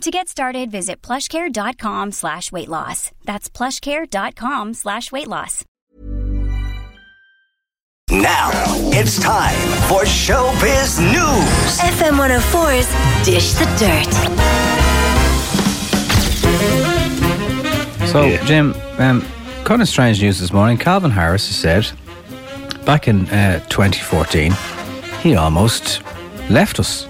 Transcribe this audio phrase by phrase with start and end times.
[0.00, 3.10] To get started, visit plushcare.com slash weight loss.
[3.24, 5.64] That's plushcare.com slash weight loss.
[8.10, 8.50] Now
[8.92, 9.56] it's time
[9.88, 11.78] for Showbiz News.
[11.78, 14.12] FM 104's Dish the Dirt.
[18.08, 19.24] So, Jim, um,
[19.64, 20.76] kind of strange news this morning.
[20.76, 21.90] Calvin Harris has said
[22.84, 24.52] back in uh, 2014
[25.22, 26.02] he almost
[26.50, 27.06] left us.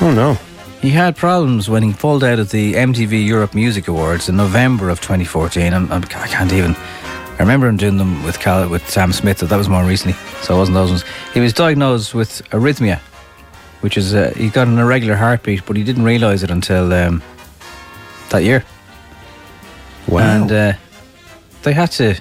[0.00, 0.36] Oh no.
[0.80, 4.90] He had problems when he pulled out of the MTV Europe Music Awards in November
[4.90, 5.74] of 2014.
[5.74, 6.76] I'm, I'm, I can't even.
[6.76, 9.40] I remember him doing them with Cal, with Sam Smith.
[9.40, 11.04] But that was more recently, so it wasn't those ones.
[11.34, 13.00] He was diagnosed with arrhythmia,
[13.80, 17.22] which is uh, he got an irregular heartbeat, but he didn't realise it until um,
[18.30, 18.64] that year.
[20.06, 20.20] Wow.
[20.20, 20.72] And uh,
[21.62, 22.14] they had to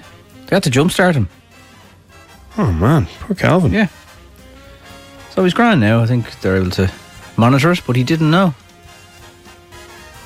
[0.47, 1.29] they had to jumpstart him.
[2.57, 3.71] oh man, poor Calvin.
[3.71, 3.87] Yeah.
[5.29, 6.01] So he's grand now.
[6.01, 6.91] I think they're able to
[7.37, 8.53] monitor it, but he didn't know.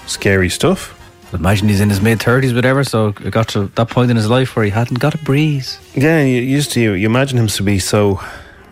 [0.08, 0.98] Scary stuff.
[1.34, 2.84] Imagine he's in his mid thirties, whatever.
[2.84, 5.80] So it got to that point in his life where he hadn't got a breeze.
[5.96, 8.20] Yeah, you used to you imagine him to be so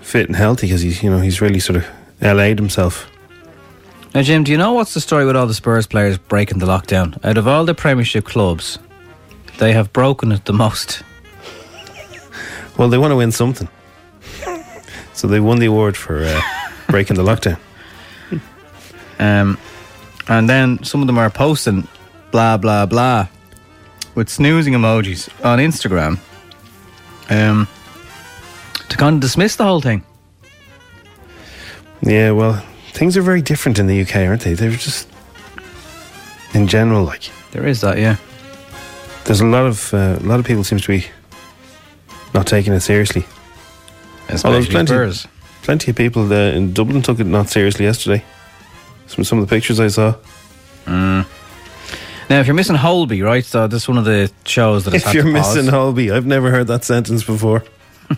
[0.01, 1.85] fit and healthy because he's you know he's really sort of
[2.21, 3.09] LA'd himself.
[4.13, 6.65] Now, Jim, do you know what's the story with all the Spurs players breaking the
[6.65, 7.23] lockdown?
[7.23, 8.79] Out of all the Premiership clubs,
[9.59, 11.03] they have broken it the most.
[12.75, 13.69] Well, they want to win something,
[15.13, 16.41] so they won the award for uh,
[16.87, 17.59] breaking the lockdown.
[19.19, 19.57] Um,
[20.27, 21.87] and then some of them are posting
[22.31, 23.27] blah blah blah
[24.15, 26.19] with snoozing emojis on Instagram
[27.29, 27.67] um,
[28.89, 30.03] to kind of dismiss the whole thing.
[32.01, 34.53] Yeah, well, things are very different in the UK, aren't they?
[34.53, 35.09] They're just
[36.53, 38.15] in general like There is that, yeah.
[39.25, 41.05] there's a lot of uh, a lot of people seems to be
[42.33, 43.25] not taking it seriously.
[44.29, 45.27] Especially plenty, Spurs.
[45.63, 48.23] plenty of people uh, in Dublin took it not seriously yesterday.
[49.09, 50.15] Some some of the pictures I saw.
[52.29, 53.43] Now, if you're missing Holby, right?
[53.43, 56.67] So this is one of the shows that If you're missing Holby, I've never heard
[56.67, 57.63] that sentence before.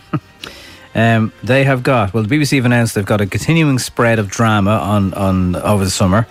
[0.94, 2.22] Um, they have got well.
[2.22, 5.90] The BBC have announced they've got a continuing spread of drama on on over the
[5.90, 6.26] summer,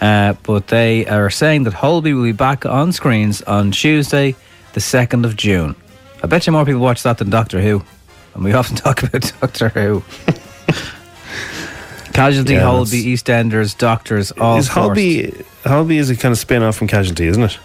[0.00, 4.36] uh, but they are saying that Holby will be back on screens on Tuesday,
[4.74, 5.74] the second of June.
[6.22, 7.82] I bet you more people watch that than Doctor Who,
[8.34, 10.04] and we often talk about Doctor Who.
[12.14, 14.68] Casualty, Yeah, Holby, EastEnders, Doctors, all is.
[14.68, 17.58] Holby Holby is a kind of spin off from Casualty, isn't it?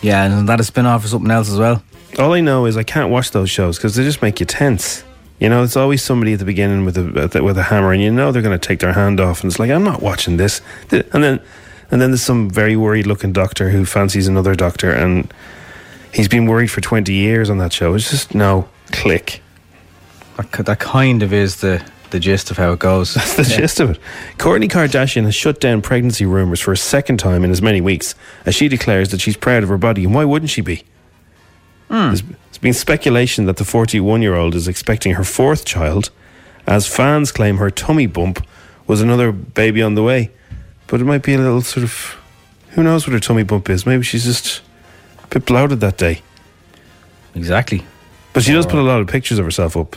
[0.00, 1.82] Yeah, and that a spin off or something else as well.
[2.18, 5.04] All I know is I can't watch those shows because they just make you tense.
[5.38, 8.10] You know, it's always somebody at the beginning with a with a hammer, and you
[8.10, 10.60] know they're going to take their hand off, and it's like I'm not watching this.
[10.90, 11.40] And then,
[11.90, 15.32] and then there's some very worried looking doctor who fancies another doctor, and
[16.14, 17.94] he's been worried for twenty years on that show.
[17.94, 19.42] It's just no click.
[20.36, 23.14] That, that kind of is the the gist of how it goes.
[23.14, 23.98] That's the gist of it.
[24.38, 28.14] Kourtney Kardashian has shut down pregnancy rumors for a second time in as many weeks,
[28.46, 30.84] as she declares that she's proud of her body, and why wouldn't she be?
[31.88, 32.08] Hmm.
[32.08, 36.10] There's, there's been speculation that the 41 year old is expecting her fourth child,
[36.66, 38.46] as fans claim her tummy bump
[38.86, 40.30] was another baby on the way.
[40.86, 42.16] But it might be a little sort of.
[42.70, 43.84] Who knows what her tummy bump is?
[43.84, 44.62] Maybe she's just
[45.22, 46.22] a bit bloated that day.
[47.34, 47.84] Exactly.
[48.32, 49.96] But she does put a lot of pictures of herself up.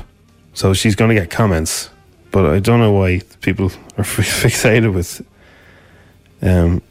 [0.54, 1.90] So she's going to get comments.
[2.36, 5.26] But I don't know why people are fixated with
[6.42, 6.82] um,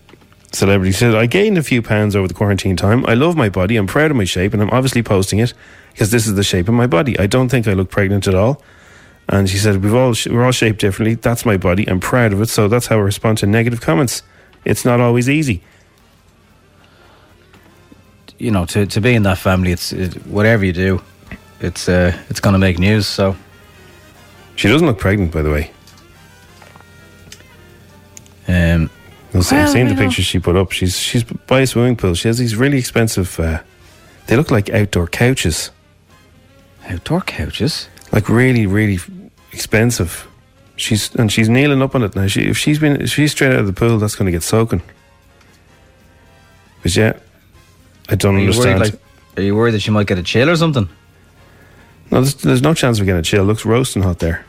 [0.53, 0.97] celebrities.
[0.97, 3.05] Said, I gained a few pounds over the quarantine time.
[3.05, 3.77] I love my body.
[3.77, 4.55] I'm proud of my shape.
[4.55, 5.53] And I'm obviously posting it
[5.93, 7.19] because this is the shape of my body.
[7.19, 8.63] I don't think I look pregnant at all.
[9.29, 11.17] And she said, We've all we're all shaped differently.
[11.17, 11.87] That's my body.
[11.91, 12.49] I'm proud of it.
[12.49, 14.23] So that's how I respond to negative comments.
[14.65, 15.61] It's not always easy.
[18.39, 21.03] you know, to, to be in that family, it's it, whatever you do,
[21.61, 23.07] it's uh, it's going to make news.
[23.07, 23.37] So
[24.57, 25.71] She doesn't look pregnant, by the way.
[28.49, 28.91] um,
[29.35, 30.71] I've seen the pictures she put up.
[30.73, 32.15] She's she's by a swimming pool.
[32.15, 33.39] She has these really expensive.
[33.41, 33.61] Uh,
[34.27, 35.71] they look like outdoor couches,
[36.89, 37.89] outdoor couches.
[38.13, 38.99] like really really
[39.53, 40.29] expensive.
[40.77, 42.27] She's and she's kneeling up on it now.
[42.29, 44.43] She, if she's been if she's straight out of the pool, that's going to get
[44.45, 44.83] soaking.
[46.83, 47.15] But yeah,
[48.09, 48.81] I don't Are you, worried, understand.
[48.81, 49.01] like,
[49.39, 50.89] are you worried that she might get a chill or something?
[52.15, 53.43] No, there's, there's no chance of getting a chill.
[53.43, 54.45] It looks roasting hot there.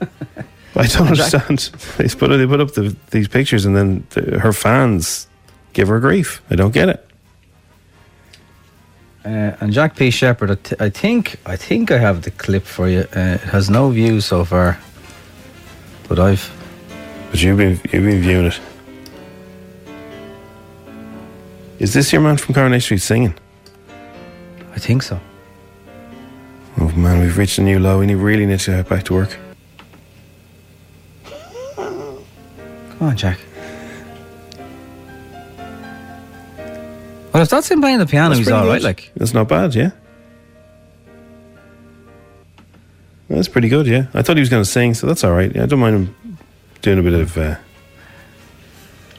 [0.74, 1.58] I don't understand.
[1.98, 5.26] They put they put up the, these pictures and then the, her fans
[5.74, 6.40] give her grief.
[6.50, 7.04] I don't get it.
[9.24, 10.10] Uh, and Jack P.
[10.10, 13.00] Shepherd, I, t- I think I think I have the clip for you.
[13.14, 14.78] Uh, it has no views so far,
[16.08, 16.50] but I've
[17.30, 18.60] But you've been you've been viewing it.
[21.78, 23.34] Is this your man from Coronation Street singing?
[24.74, 25.20] I think so.
[26.98, 28.00] Man, we've reached a new low.
[28.00, 29.36] We need really need to get back to work.
[31.76, 32.24] Come
[33.00, 33.38] on, Jack.
[37.32, 38.78] Well, if that's him playing the piano, That's he's all right.
[38.78, 38.82] good.
[38.82, 39.90] Like, That's not bad, yeah.
[43.28, 44.06] That's pretty good, yeah.
[44.14, 45.54] I thought he was going to sing, so that's all right.
[45.54, 46.38] Yeah, I don't mind him
[46.82, 47.56] doing a bit of uh,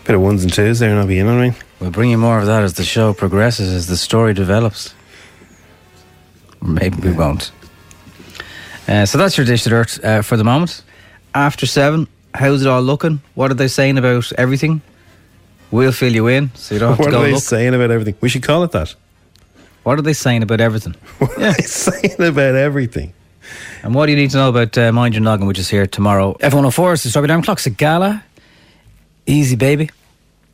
[0.04, 1.28] bit of ones and twos there, and I'll be in.
[1.28, 4.34] I mean, we'll bring you more of that as the show progresses, as the story
[4.34, 4.94] develops.
[6.62, 7.52] Maybe we won't.
[8.90, 10.82] Uh, so that's your dish to dirt uh, for the moment.
[11.36, 13.22] After seven, how's it all looking?
[13.36, 14.82] What are they saying about everything?
[15.70, 17.44] We'll fill you in, so you don't have what to go are they look.
[17.44, 18.16] saying about everything?
[18.20, 18.96] We should call it that.
[19.84, 20.96] What are they saying about everything?
[21.20, 23.14] What are they saying about everything?
[23.84, 25.86] And what do you need to know about uh, Mind Your Noggin, which is here
[25.86, 26.34] tomorrow?
[26.40, 28.24] F104 is the Strawberry Alarm Clock's a gala.
[29.28, 29.92] Easy, baby.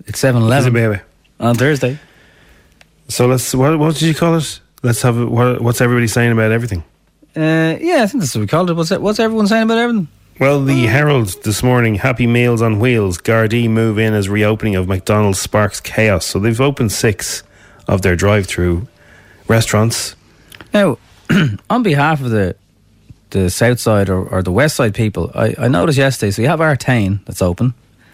[0.08, 1.00] It's 7 Easy, baby.
[1.40, 1.98] on Thursday.
[3.08, 3.56] So let's.
[3.56, 4.60] What, what did you call it?
[4.84, 5.18] Let's have.
[5.18, 6.84] What, what's everybody saying about everything?
[7.36, 8.74] Uh, yeah, I think that's what we called it.
[8.74, 10.08] What's, it, what's everyone saying about everything?
[10.40, 14.88] Well, the Herald this morning, Happy Meals on Wheels, Gardaí move in as reopening of
[14.88, 16.26] McDonald's sparks chaos.
[16.26, 17.44] So they've opened six
[17.88, 18.88] of their drive-through
[19.48, 20.16] restaurants.
[20.74, 20.98] Now,
[21.70, 22.56] on behalf of the
[23.32, 26.48] the south side or, or the west side people, I, I noticed yesterday, so you
[26.48, 27.74] have Artane that's open,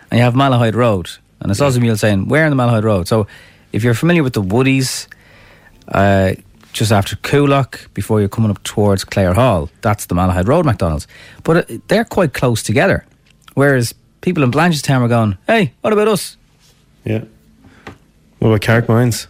[0.09, 1.09] and you have Malahide Road.
[1.39, 3.07] And I it's also me saying, where in the Malahide Road?
[3.07, 3.27] So
[3.71, 5.07] if you're familiar with the Woodies,
[5.87, 6.33] uh,
[6.73, 11.07] just after Coolock, before you're coming up towards Clare Hall, that's the Malahide Road McDonald's.
[11.43, 13.05] But uh, they're quite close together.
[13.53, 16.37] Whereas people in Blanchardstown are going, hey, what about us?
[17.03, 17.23] Yeah.
[18.39, 19.27] What about Carrickmines?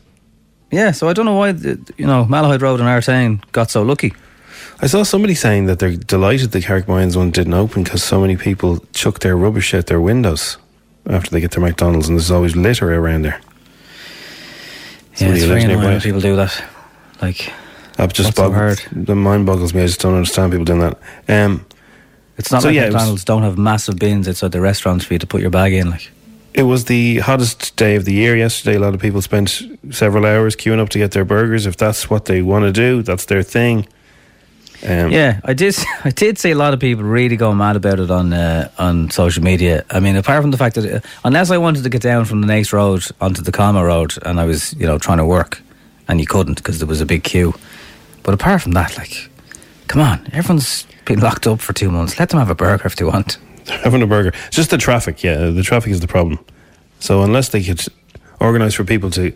[0.71, 3.81] Yeah, so I don't know why, the, you know, Malahide Road and Artane got so
[3.83, 4.13] lucky.
[4.81, 8.37] I saw somebody saying that they're delighted the Carrickmines one didn't open because so many
[8.37, 10.57] people chuck their rubbish out their windows
[11.07, 13.41] after they get their McDonald's, and there's always litter around there.
[15.11, 16.63] Yeah, Somebody it's very annoying when people do that.
[17.21, 17.51] Like,
[17.97, 18.81] I've just so hard.
[18.91, 19.81] the mind boggles me.
[19.83, 20.97] I just don't understand people doing that.
[21.27, 21.65] Um,
[22.37, 25.05] It's not So, like yeah, it was- McDonald's don't have massive bins outside the restaurants
[25.05, 25.89] for you to put your bag in.
[25.91, 26.09] Like,
[26.53, 28.77] It was the hottest day of the year yesterday.
[28.77, 31.65] A lot of people spent several hours queuing up to get their burgers.
[31.65, 33.85] If that's what they want to do, that's their thing.
[34.83, 35.75] Um, yeah, I did.
[36.03, 39.11] I did see a lot of people really going mad about it on uh, on
[39.11, 39.83] social media.
[39.91, 42.41] I mean, apart from the fact that uh, unless I wanted to get down from
[42.41, 45.61] the next road onto the Kylemore road, and I was you know trying to work,
[46.11, 47.55] and you couldn't because there was a big queue.
[48.21, 49.29] But apart from that, like,
[49.87, 52.19] come on, everyone's been locked up for two months.
[52.19, 53.37] Let them have a burger if they want.
[53.65, 54.33] They're having a burger.
[54.47, 55.23] It's just the traffic.
[55.23, 56.37] Yeah, the traffic is the problem.
[56.99, 57.81] So unless they could
[58.41, 59.31] organise for people to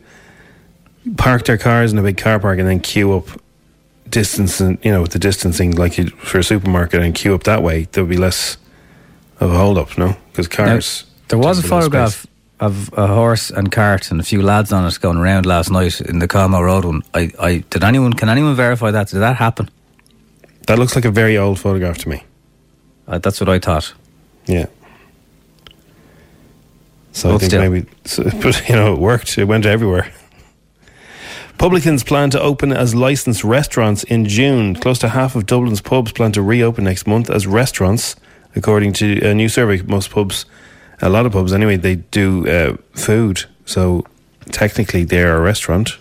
[1.17, 3.27] park their cars in a big car park and then queue up
[4.09, 7.43] distance and you know with the distancing like you for a supermarket and queue up
[7.43, 8.57] that way, there would be less
[9.39, 9.97] of a hold up.
[9.97, 11.05] No, because Now, cars.
[11.29, 12.27] there was a take up less photograph.
[12.57, 15.99] Of a horse and cart and a few lads on it going around last night
[15.99, 17.03] in the Kylemore Road one.
[17.13, 19.09] I, I did anyone can anyone verify that?
[19.09, 19.69] Did that happen?
[20.67, 22.23] That looks like a very old photograph to me.
[23.07, 23.93] Uh, that's what I thought.
[24.45, 24.67] Yeah.
[27.11, 27.69] So I think still.
[27.69, 29.37] maybe, so, but you know, it worked.
[29.37, 30.11] It went everywhere.
[31.57, 34.75] Publicans plan to open as licensed restaurants in June.
[34.75, 38.15] Close to half of Dublin's pubs plan to reopen next month as restaurants,
[38.55, 39.81] according to a new survey.
[39.83, 40.45] Most pubs,
[41.01, 43.45] a lot of pubs anyway, they do uh, food.
[43.65, 44.05] So
[44.51, 45.97] technically, they're a restaurant.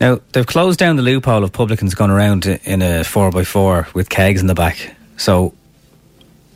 [0.00, 3.88] Now they've closed down the loophole of publicans going around in a four x four
[3.94, 4.96] with kegs in the back.
[5.16, 5.54] So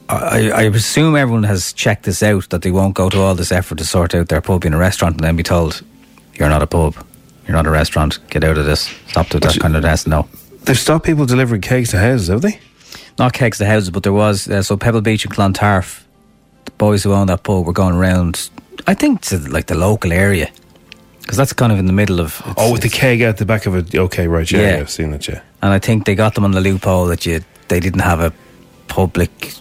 [0.09, 3.53] I, I assume everyone has checked this out that they won't go to all this
[3.53, 5.83] effort to sort out their pub in a restaurant and then be told
[6.35, 6.97] you're not a pub,
[7.47, 10.07] you're not a restaurant, get out of this, stop with that kind of mess.
[10.07, 10.29] No,
[10.67, 12.59] They've stopped people delivering kegs to houses, have they?
[13.19, 16.06] not kegs to houses, but there was uh, so Pebble Beach and Clontarf,
[16.79, 18.51] boys who own that pub were going around.
[18.87, 20.49] I think to like the local area
[21.23, 22.41] because that's kind of in the middle of.
[22.57, 23.95] Oh, with the keg at the back of it.
[23.95, 24.51] Okay, right.
[24.51, 24.75] Yeah, Yeah.
[24.75, 25.27] yeah I've seen that.
[25.29, 25.41] Yeah.
[25.63, 28.33] and I think they got them on the loophole that you they didn't have a
[28.89, 29.53] public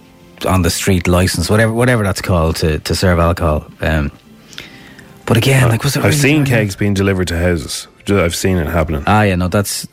[0.48, 3.66] on the street license, whatever whatever that's called to, to serve alcohol.
[3.82, 4.12] Um,
[5.26, 7.88] but again, like was it I've really seen kegs being delivered to houses.
[8.08, 9.04] I've seen it happening.
[9.08, 9.88] Ah, yeah, no, that's.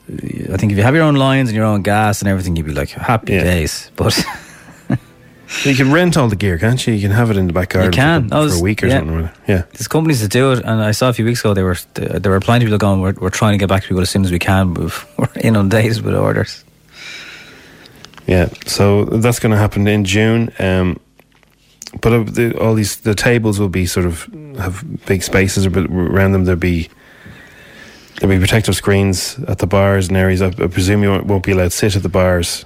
[0.53, 2.67] I think if you have your own lines and your own gas and everything, you'd
[2.67, 3.45] be like happy Yeah.
[3.45, 3.91] days.
[3.97, 4.13] But
[5.65, 6.95] You can rent all the gear, can't you?
[6.95, 8.29] You can have it in the back garden can.
[8.29, 8.99] For, I for a week or yeah.
[8.99, 9.31] something.
[9.47, 9.63] Yeah.
[9.73, 12.33] there's companies that do it, and I saw a few weeks ago they were there
[12.33, 13.01] were plenty of people going.
[13.01, 14.75] We're, we're trying to get back to people as soon as we can.
[14.75, 16.65] We're inundated with orders.
[18.27, 18.49] Yeah.
[18.67, 20.53] So that's going to happen in June.
[20.59, 20.99] Um,
[22.01, 24.25] but uh, the, all these the tables will be sort of
[24.57, 26.89] have big spaces, but around them there'll be
[28.23, 30.43] There'll be protective screens at the bars and areas.
[30.43, 32.65] I, I presume you won't, won't be allowed to sit at the bars.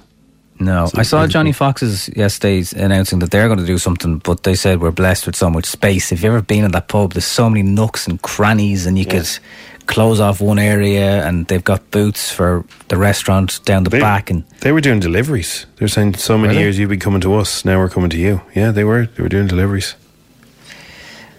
[0.59, 4.43] No, So I saw Johnny Fox's yesterday announcing that they're going to do something, but
[4.43, 6.11] they said we're blessed with so much space.
[6.11, 9.05] If you've ever been in that pub, there's so many nooks and crannies, and you
[9.05, 9.29] could
[9.85, 14.29] close off one area, and they've got booths for the restaurant down the They, back,
[14.31, 15.65] and they were doing deliveries.
[15.77, 16.61] They were saying so many they?
[16.61, 17.63] years you've been coming to us.
[17.63, 18.41] Now we're coming to you.
[18.55, 19.05] Yeah, they were.
[19.05, 19.95] They were doing deliveries.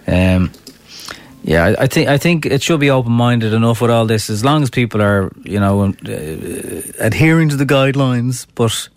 [0.07, 0.53] Um,
[1.43, 4.31] yeah, I, I think I think it should be open minded enough with all this,
[4.31, 8.47] as long as people are, you know, uh, adhering to the guidelines.
[8.55, 8.89] But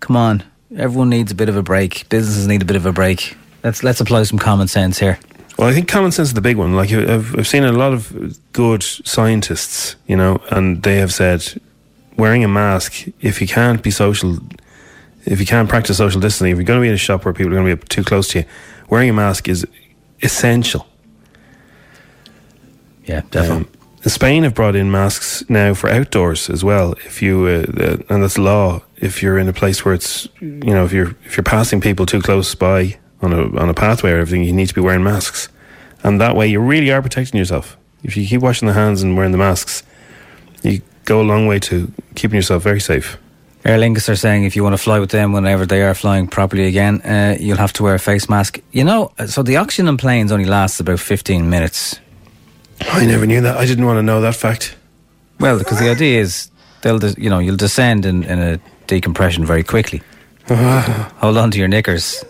[0.00, 0.42] come on,
[0.76, 2.08] everyone needs a bit of a break.
[2.08, 3.36] Businesses need a bit of a break.
[3.62, 5.18] Let's let's apply some common sense here.
[5.58, 6.74] Well, I think common sense is the big one.
[6.74, 11.60] Like I've, I've seen a lot of good scientists, you know, and they have said
[12.16, 14.38] wearing a mask if you can't be social,
[15.26, 17.34] if you can't practice social distancing, if you're going to be in a shop where
[17.34, 18.44] people are going to be too close to you,
[18.88, 19.66] wearing a mask is
[20.22, 20.86] essential.
[23.04, 23.66] Yeah, definitely.
[23.74, 26.92] Um, Spain have brought in masks now for outdoors as well.
[27.04, 28.82] If you uh, and that's law.
[28.96, 32.06] If you're in a place where it's you know if you're if you're passing people
[32.06, 35.02] too close by on a on a pathway or everything, you need to be wearing
[35.02, 35.48] masks,
[36.02, 37.76] and that way you really are protecting yourself.
[38.02, 39.82] If you keep washing the hands and wearing the masks,
[40.62, 43.18] you go a long way to keeping yourself very safe.
[43.64, 46.26] Aer Lingus are saying if you want to fly with them whenever they are flying
[46.26, 48.58] properly again, uh, you'll have to wear a face mask.
[48.72, 52.00] You know, so the oxygen in planes only lasts about 15 minutes.
[52.80, 53.56] I never knew that.
[53.56, 54.76] I didn't want to know that fact.
[55.38, 56.50] Well, because the idea is
[56.82, 60.02] they'll, de- you know, you'll descend in, in a decompression very quickly.
[60.48, 62.24] Hold on to your knickers.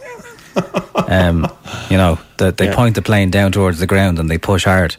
[1.09, 1.47] Um,
[1.89, 2.75] you know, that they Yeah.
[2.75, 4.97] point the plane down towards the ground and they push hard.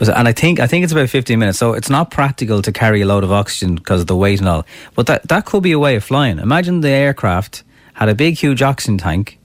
[0.00, 3.00] And I think I think it's about 15 minutes, so it's not practical to carry
[3.00, 4.64] a load of oxygen because of the weight and all.
[4.94, 6.38] But that that could be a way of flying.
[6.38, 7.64] Imagine the aircraft
[7.94, 9.38] had a big, huge oxygen tank,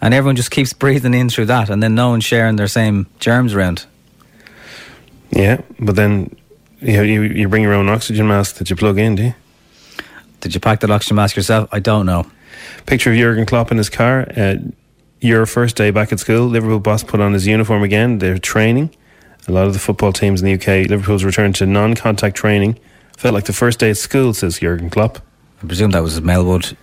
[0.00, 3.06] and everyone just keeps breathing in through that, and then no one's sharing their same
[3.18, 3.86] germs around.
[5.30, 6.34] Yeah, but then
[6.80, 9.34] you you you bring your own oxygen mask that you plug in, do you?
[10.40, 11.68] Did you pack that oxygen mask yourself?
[11.72, 12.26] I don't know.
[12.86, 14.26] Picture of Jurgen Klopp in his car.
[14.36, 14.56] Uh,
[15.20, 18.18] your first day back at school, Liverpool boss put on his uniform again.
[18.18, 18.90] They're training.
[19.48, 22.78] A lot of the football teams in the UK, Liverpool's returned to non-contact training.
[23.16, 25.18] Felt like the first day at school, says Jurgen Klopp.
[25.62, 26.74] I presume that was at Melwood,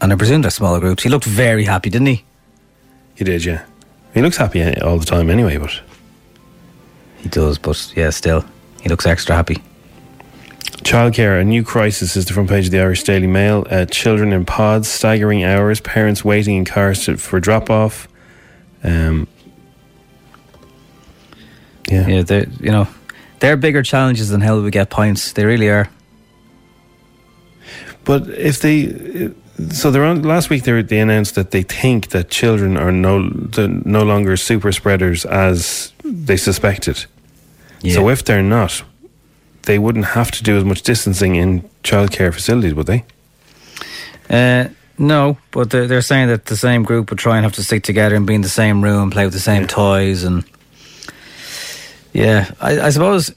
[0.00, 1.02] and I presume they're smaller groups.
[1.02, 2.24] He looked very happy, didn't he?
[3.14, 3.64] He did, yeah.
[4.12, 5.80] He looks happy all the time anyway, but
[7.22, 8.44] He does, but yeah, still,
[8.82, 9.62] he looks extra happy.
[10.82, 13.64] Childcare, a new crisis is the front page of the Irish Daily Mail.
[13.70, 18.08] Uh, children in pods, staggering hours, parents waiting in cars to, for drop off.
[18.82, 19.28] Um,
[21.88, 22.08] yeah.
[22.08, 22.88] Yeah, they you know,
[23.38, 25.32] they're bigger challenges than how we get points.
[25.32, 25.88] They really are.
[28.04, 29.32] But if they,
[29.70, 30.64] so they're on last week.
[30.64, 35.24] They they announced that they think that children are no the, no longer super spreaders
[35.24, 37.06] as they suspected.
[37.80, 37.94] Yeah.
[37.94, 38.84] So if they're not,
[39.62, 43.04] they wouldn't have to do as much distancing in childcare facilities, would they?
[44.30, 47.62] Uh, no, but they're, they're saying that the same group would try and have to
[47.64, 49.66] stick together and be in the same room, play with the same Yeah.
[49.68, 50.44] toys, and
[52.12, 53.34] yeah, I, I suppose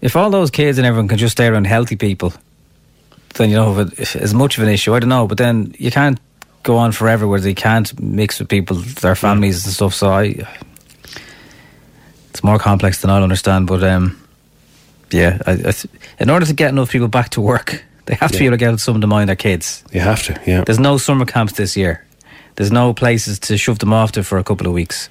[0.00, 2.32] if all those kids and everyone can just stay around healthy people,
[3.34, 4.94] then you know if it, as much of an issue.
[4.94, 6.20] I don't know, but then you can't
[6.62, 9.94] go on forever where they can't mix with people, their families and stuff.
[9.94, 10.48] So I, it's
[12.44, 13.66] more complex than I'll understand.
[13.66, 14.16] But um,
[15.10, 15.72] yeah, I, I
[16.20, 18.64] in order to get enough people back to work, they have to be able to
[18.64, 19.82] get someone to mind their kids.
[19.92, 20.62] You have to, yeah.
[20.64, 22.04] There's no summer camps this year.
[22.56, 25.08] There's no places to shove them off to for a couple of weeks.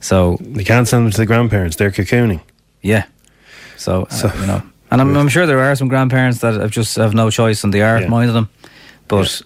[0.00, 1.76] So They can't send them to the grandparents.
[1.76, 2.40] They're cocooning.
[2.82, 3.04] yeah,
[3.76, 6.96] so, uh, you know, and I'm, I'm sure there are some grandparents that have just
[6.96, 8.08] have no choice and they are Yeah.
[8.08, 8.48] minding them.
[9.08, 9.42] But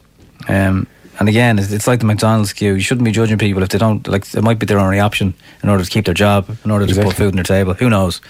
[0.48, 0.86] um,
[1.18, 2.75] and again, it's, it's like the McDonald's queue.
[2.75, 4.33] You shouldn't be judging people if they don't like.
[4.35, 6.94] It might be their only option in order to keep their job, in order to
[7.02, 7.75] put food on their table.
[7.75, 8.21] Who knows?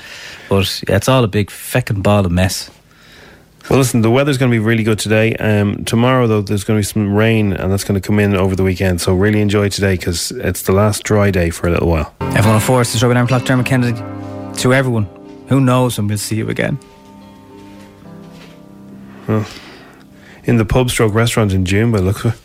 [0.49, 2.71] But yeah, it's all a big feckin' ball of mess.
[3.71, 5.35] Well, listen, the weather's going to be really good today.
[5.37, 8.37] Um, tomorrow, though, there's going to be some rain, and that's going to come in
[8.37, 9.01] over the weekend.
[9.01, 12.15] So really enjoy today because it's the last dry day for a little while.
[12.21, 13.99] Everyone on force to Strawberry Alarm Clock, Dermot Kennedy.
[14.59, 15.07] To everyone,
[15.49, 16.79] who knows when we'll see you again.
[20.45, 22.44] In the pub stroke restaurant in June, by the looks of it.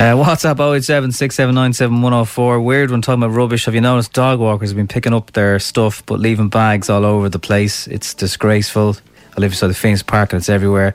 [0.00, 2.60] Uh, WhatsApp 087 104.
[2.62, 3.66] Weird when talking about rubbish.
[3.66, 7.04] Have you noticed dog walkers have been picking up their stuff but leaving bags all
[7.04, 7.86] over the place?
[7.86, 8.96] It's disgraceful.
[9.36, 10.94] I live beside the Phoenix Park and it's everywhere.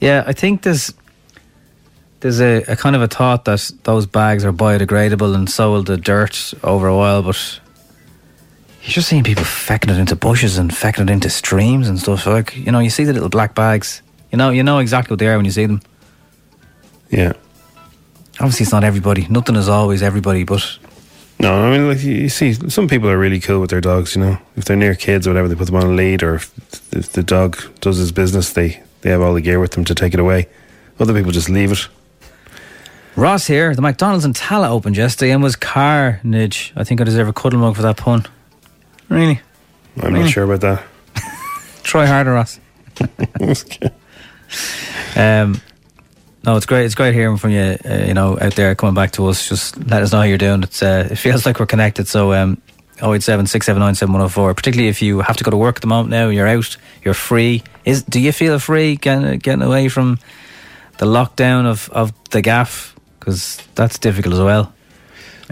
[0.00, 0.92] Yeah, I think there's
[2.20, 5.82] there's a, a kind of a thought that those bags are biodegradable and so will
[5.82, 7.58] the dirt over a while, but
[8.82, 12.26] you're just seeing people fecking it into bushes and fecking it into streams and stuff.
[12.26, 14.02] Like, you know, you see the little black bags.
[14.32, 15.80] You know, you know exactly what they are when you see them.
[17.10, 17.32] Yeah.
[18.40, 19.26] Obviously, it's not everybody.
[19.28, 20.78] Nothing is always everybody, but
[21.38, 24.16] No, I mean, like you see, some people are really cool with their dogs.
[24.16, 26.36] You know, if they're near kids or whatever, they put them on a lead, or
[26.36, 26.50] if,
[26.92, 29.94] if the dog does his business, they they have all the gear with them to
[29.94, 30.48] take it away.
[30.98, 31.88] Other people just leave it.
[33.16, 33.74] Ross here.
[33.74, 36.72] The McDonald's in Tallaght opened yesterday and was carnage.
[36.74, 38.24] I think I deserve a cuddle mug for that pun.
[39.10, 39.40] Really?
[40.00, 40.20] I'm Really?
[40.24, 40.82] not sure about that.
[41.82, 42.58] Try harder, Ross.
[45.16, 45.60] Um,
[46.44, 46.84] no, it's great.
[46.86, 47.76] It's great hearing from you.
[47.84, 49.48] Uh, you know, out there coming back to us.
[49.48, 50.62] Just let us know how you're doing.
[50.62, 52.08] It's uh, it feels like we're connected.
[52.08, 52.60] So um,
[52.98, 54.54] 087 679 7104.
[54.54, 56.10] Particularly if you have to go to work at the moment.
[56.10, 56.76] Now you're out.
[57.04, 57.62] You're free.
[57.84, 60.18] Is do you feel free getting getting away from
[60.98, 62.94] the lockdown of of the gaff?
[63.20, 64.72] Because that's difficult as well.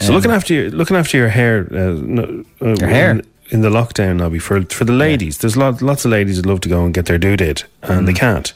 [0.01, 3.11] So Um, looking after your looking after your hair, uh, no, uh, Your hair?
[3.11, 5.39] in, in the lockdown, Nobby for for the ladies.
[5.39, 8.03] There's lot, lots of ladies that love to go and get their due date, and
[8.03, 8.07] Mm.
[8.07, 8.53] they can't.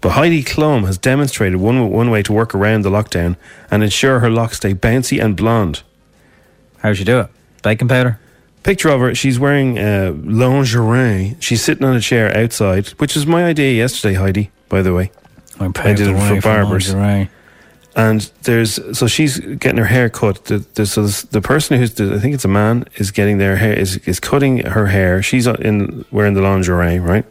[0.00, 3.36] But Heidi Klum has demonstrated one one way to work around the lockdown
[3.70, 5.82] and ensure her locks stay bouncy and blonde.
[6.78, 7.28] How'd she do it?
[7.62, 8.18] Baking powder.
[8.62, 11.36] Picture of her, she's wearing uh, lingerie.
[11.40, 14.50] She's sitting on a chair outside, which was my idea yesterday, Heidi.
[14.68, 15.12] By the way,
[15.60, 16.92] I'm I did it for barbers.
[17.94, 20.44] And there's so she's getting her hair cut.
[20.46, 23.38] The, the, so this- the person who's the, I think it's a man is getting
[23.38, 25.22] their hair is is cutting her hair.
[25.22, 27.24] She's in wearing the lingerie, right?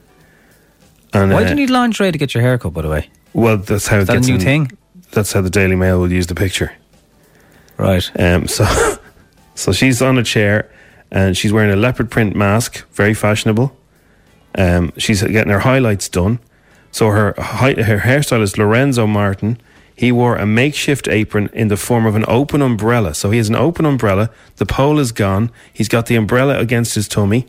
[1.16, 2.74] And Why uh, do you need lingerie to get your hair cut?
[2.74, 4.72] By the way, Well, that's how is it that a new in- thing?
[5.12, 6.74] That's how the Daily Mail will use the picture.
[7.78, 8.10] Right.
[8.20, 8.66] Um, so,
[9.56, 10.70] so she's on a chair
[11.12, 13.76] and she's wearing a leopard print mask, very fashionable.
[14.58, 16.40] Um, she's getting her highlights done.
[16.92, 19.58] So her her hairstylist Lorenzo Martin,
[19.96, 23.14] he wore a makeshift apron in the form of an open umbrella.
[23.14, 24.30] So he has an open umbrella.
[24.58, 25.52] The pole is gone.
[25.74, 27.48] He's got the umbrella against his tummy.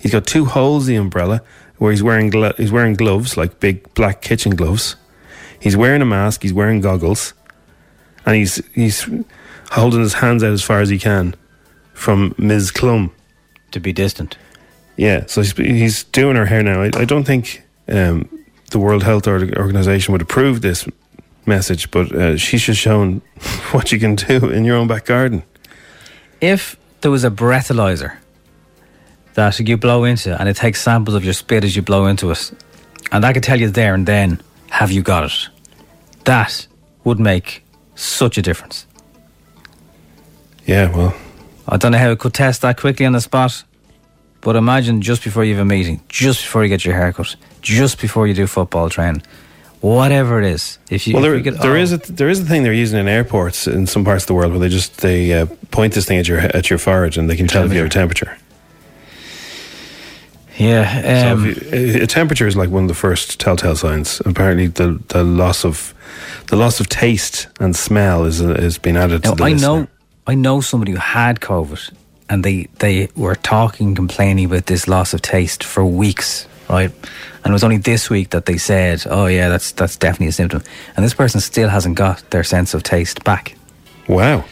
[0.00, 1.42] He's got two holes in the umbrella
[1.78, 4.96] where he's wearing glo- he's wearing gloves like big black kitchen gloves.
[5.60, 6.42] He's wearing a mask.
[6.42, 7.34] He's wearing goggles,
[8.26, 9.08] and he's he's
[9.70, 11.34] holding his hands out as far as he can
[11.94, 12.70] from Ms.
[12.72, 13.10] Klum.
[13.72, 14.38] To be distant.
[14.96, 16.82] Yeah, so he's, he's doing her hair now.
[16.82, 18.28] I, I don't think um,
[18.70, 20.88] the World Health Organization would approve this
[21.46, 23.20] message, but uh, she's just shown
[23.72, 25.42] what you can do in your own back garden.
[26.40, 28.16] if there was a breathalyzer
[29.34, 32.30] that you blow into and it takes samples of your spit as you blow into
[32.30, 32.52] it,
[33.12, 35.48] and that could tell you there and then, have you got it?
[36.24, 36.66] That
[37.04, 37.64] would make
[37.94, 38.86] such a difference.
[40.66, 41.14] Yeah, well,
[41.66, 43.64] I don't know how it could test that quickly on the spot,
[44.40, 48.00] but imagine just before you have a meeting, just before you get your haircut, just
[48.00, 49.22] before you do football training,
[49.80, 50.78] whatever it is.
[50.90, 52.98] If you, well, if you there oh, is a there is a thing they're using
[52.98, 56.06] in airports in some parts of the world where they just they uh, point this
[56.06, 58.36] thing at your at your forehead and they can tell if you have a temperature.
[60.58, 61.30] Yeah.
[61.32, 64.20] Um, if you, a temperature is like one of the first telltale signs.
[64.24, 65.94] Apparently, the the loss of
[66.48, 69.52] the loss of taste and smell is uh, is being added to Now, the I
[69.52, 69.86] know.
[70.26, 71.92] I know somebody who had COVID,
[72.28, 76.90] and they they were talking, complaining about this loss of taste for weeks, right?
[77.44, 80.32] And it was only this week that they said, "Oh yeah, that's that's definitely a
[80.32, 80.62] symptom."
[80.96, 83.56] And this person still hasn't got their sense of taste back.
[84.08, 84.44] Wow.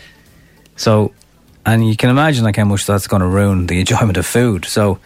[0.76, 1.12] So,
[1.64, 4.64] and you can imagine like how much that's going to ruin the enjoyment of food.
[4.64, 4.98] So.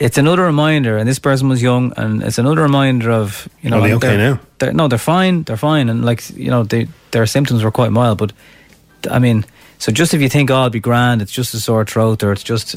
[0.00, 3.78] It's another reminder, and this person was young, and it's another reminder of you know.
[3.78, 4.40] Are they okay they're- now?
[4.58, 5.44] They're, no, they're fine.
[5.44, 8.18] They're fine, and like you know, they, their symptoms were quite mild.
[8.18, 8.32] But
[9.10, 9.44] I mean,
[9.78, 12.32] so just if you think, oh, I'll be grand, it's just a sore throat, or
[12.32, 12.76] it's just,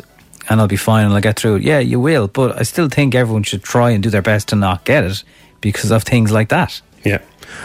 [0.49, 1.63] and I'll be fine, and I'll get through it.
[1.63, 2.27] Yeah, you will.
[2.27, 5.23] But I still think everyone should try and do their best to not get it
[5.61, 6.81] because of things like that.
[7.03, 7.19] Yeah.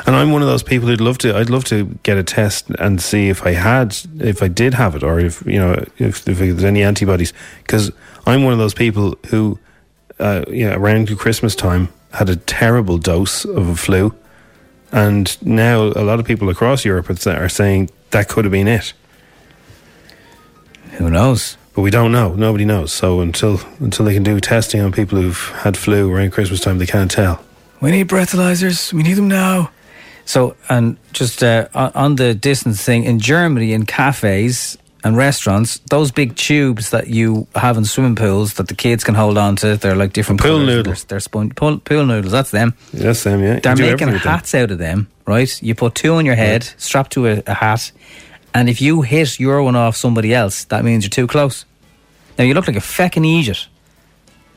[0.06, 1.36] And I'm one of those people who'd love to.
[1.36, 4.94] I'd love to get a test and see if I had, if I did have
[4.94, 7.32] it, or if you know, if, if there's any antibodies.
[7.62, 7.90] Because
[8.26, 9.58] I'm one of those people who,
[10.18, 14.14] uh, you know, around Christmas time had a terrible dose of a flu,
[14.90, 18.68] and now a lot of people across Europe are are saying that could have been
[18.68, 18.92] it,
[20.98, 21.56] Who knows?
[21.74, 22.34] but we don't know.
[22.34, 22.92] Nobody knows.
[22.92, 26.78] So until until they can do testing on people who've had flu around Christmas time,
[26.78, 27.42] they can't tell.
[27.82, 28.92] We need breathalyzers.
[28.92, 29.70] We need them now.
[30.24, 35.80] So, and just uh, on on the distance thing, in Germany, in cafes and restaurants,
[35.90, 39.56] those big tubes that you have in swimming pools that the kids can hold on
[39.56, 40.66] to, they're like different Pool colours.
[40.66, 41.04] noodles.
[41.04, 42.74] They're, they're sponge, pool, pool noodles, that's them.
[42.92, 43.40] Yes, them.
[43.42, 44.32] Yeah, They're making everything with them.
[44.32, 45.60] hats out of them, right?
[45.62, 47.90] You put two on your head, strapped to a, a hat,
[48.54, 51.64] and if you hit your one off somebody else, that means you're too close.
[52.38, 53.66] Now, you look like a feckin' idiot,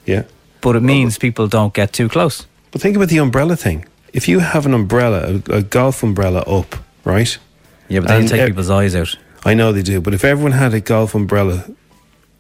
[0.06, 0.24] Yeah.
[0.62, 2.46] but it means people don't get too close.
[2.76, 3.86] But think about the umbrella thing.
[4.12, 7.38] If you have an umbrella, a, a golf umbrella up, right?
[7.88, 9.16] Yeah, but then you take uh, people's eyes out.
[9.46, 11.70] I know they do, but if everyone had a golf umbrella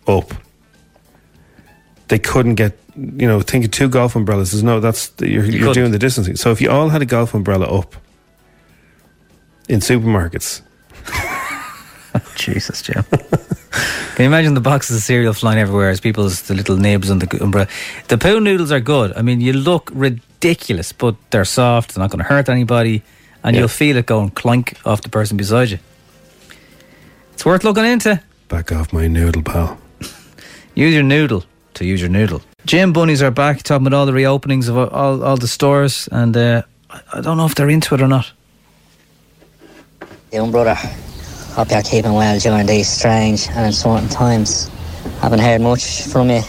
[0.05, 0.33] up,
[2.09, 2.77] they couldn't get.
[2.97, 4.51] You know, think of two golf umbrellas.
[4.51, 4.81] There's no.
[4.81, 5.73] That's you're, you are couldn't.
[5.73, 6.35] doing the distancing.
[6.35, 7.95] So if you all had a golf umbrella up
[9.69, 10.63] in supermarkets,
[12.35, 13.05] Jesus, Jim.
[14.15, 17.19] Can you imagine the boxes of cereal flying everywhere as people's the little nibs on
[17.19, 17.67] the umbrella?
[18.08, 19.12] The poo noodles are good.
[19.17, 21.93] I mean, you look ridiculous, but they're soft.
[21.93, 23.04] They're not going to hurt anybody,
[23.43, 23.62] and Yeah.
[23.62, 25.80] you'll feel it going clunk off the person beside you.
[27.34, 28.21] It's worth looking into.
[28.47, 29.78] Back off my noodle, pal.
[30.75, 32.41] Use your noodle to use your noodle.
[32.65, 36.38] Gym bunnies are back, talking about all the reopenings of all, all the stores, and
[36.38, 38.32] uh, I- I don't know if they're into it or not.
[40.32, 40.78] Young brother,
[41.55, 44.67] hope you're keeping well during these strange and uncertain times.
[45.21, 46.41] Haven't heard much from you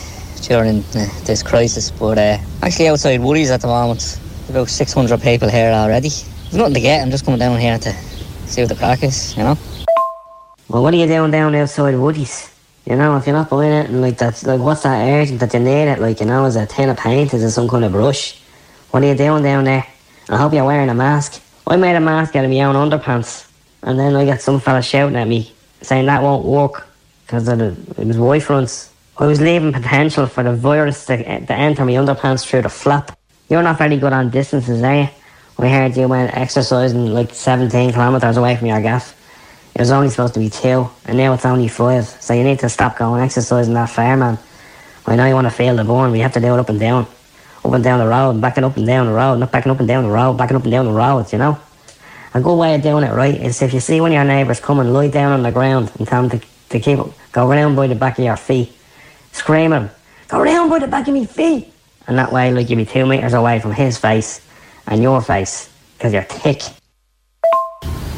[0.43, 4.19] during uh, this crisis, but uh, actually outside Woody's at the moment.
[4.49, 6.09] About 600 people here already.
[6.09, 7.93] There's nothing to get, I'm just coming down here to
[8.47, 9.57] see what the crack is, you know?
[10.69, 12.53] Well, what are you doing down outside Woody's?
[12.85, 15.55] You know, if you're not buying it, and like that's like, what's that urgent that
[15.55, 16.01] you need it?
[16.01, 17.33] Like, you know, is it a tin of paint?
[17.33, 18.41] Is it some kind of brush?
[18.91, 19.87] What are you doing down there?
[20.29, 21.41] I hope you're wearing a mask.
[21.65, 23.46] I made a mask out of my own underpants,
[23.83, 26.87] and then I got some fella shouting at me saying that won't work
[27.27, 28.91] because it, was wife runs.
[29.19, 33.19] I was leaving potential for the virus to, to enter my underpants through the flap.
[33.49, 35.09] You're not very good on distances, are you?
[35.59, 39.15] We heard you went exercising like 17 kilometres away from your gaff.
[39.75, 42.07] It was only supposed to be two, and now it's only five.
[42.07, 44.39] So you need to stop going exercising that far, man.
[45.07, 46.81] I know you want to feel the burn, you have to do it up and
[46.81, 47.07] down.
[47.65, 49.89] Up and down the road, backing up and down the road, not backing up and
[49.89, 51.59] down the road, backing up and down the roads, you know?
[52.37, 54.93] A good way of doing it right is if you see of your neighbours coming,
[54.93, 56.99] lie down on the ground and tell them to, to keep
[57.33, 58.71] go round by the back of your feet.
[59.33, 59.91] Scream at him,
[60.29, 61.73] go round by the back of me feet.
[62.07, 64.47] And that way, like, you'll be two metres away from his face
[64.87, 66.61] and your face, because you're thick.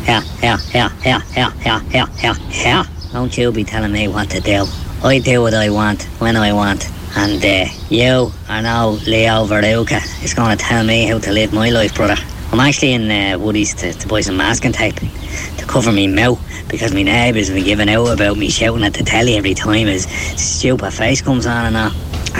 [0.02, 2.85] Yeah, yeah, yeah, yeah, yeah, yeah, yeah, yeah, yeah.
[3.12, 4.64] Don't you be telling me what to do.
[5.04, 6.90] I do what I want, when I want.
[7.16, 11.52] And uh, you are now Leo Verduca is going to tell me how to live
[11.52, 12.16] my life, brother.
[12.51, 16.41] I'm actually in uh, Woody's to, to buy some masking tape to cover me mouth
[16.69, 19.87] because my neighbours have been giving out about me shouting at the telly every time
[19.87, 20.05] his
[20.41, 21.77] stupid face comes on and.
[21.77, 21.95] Ah,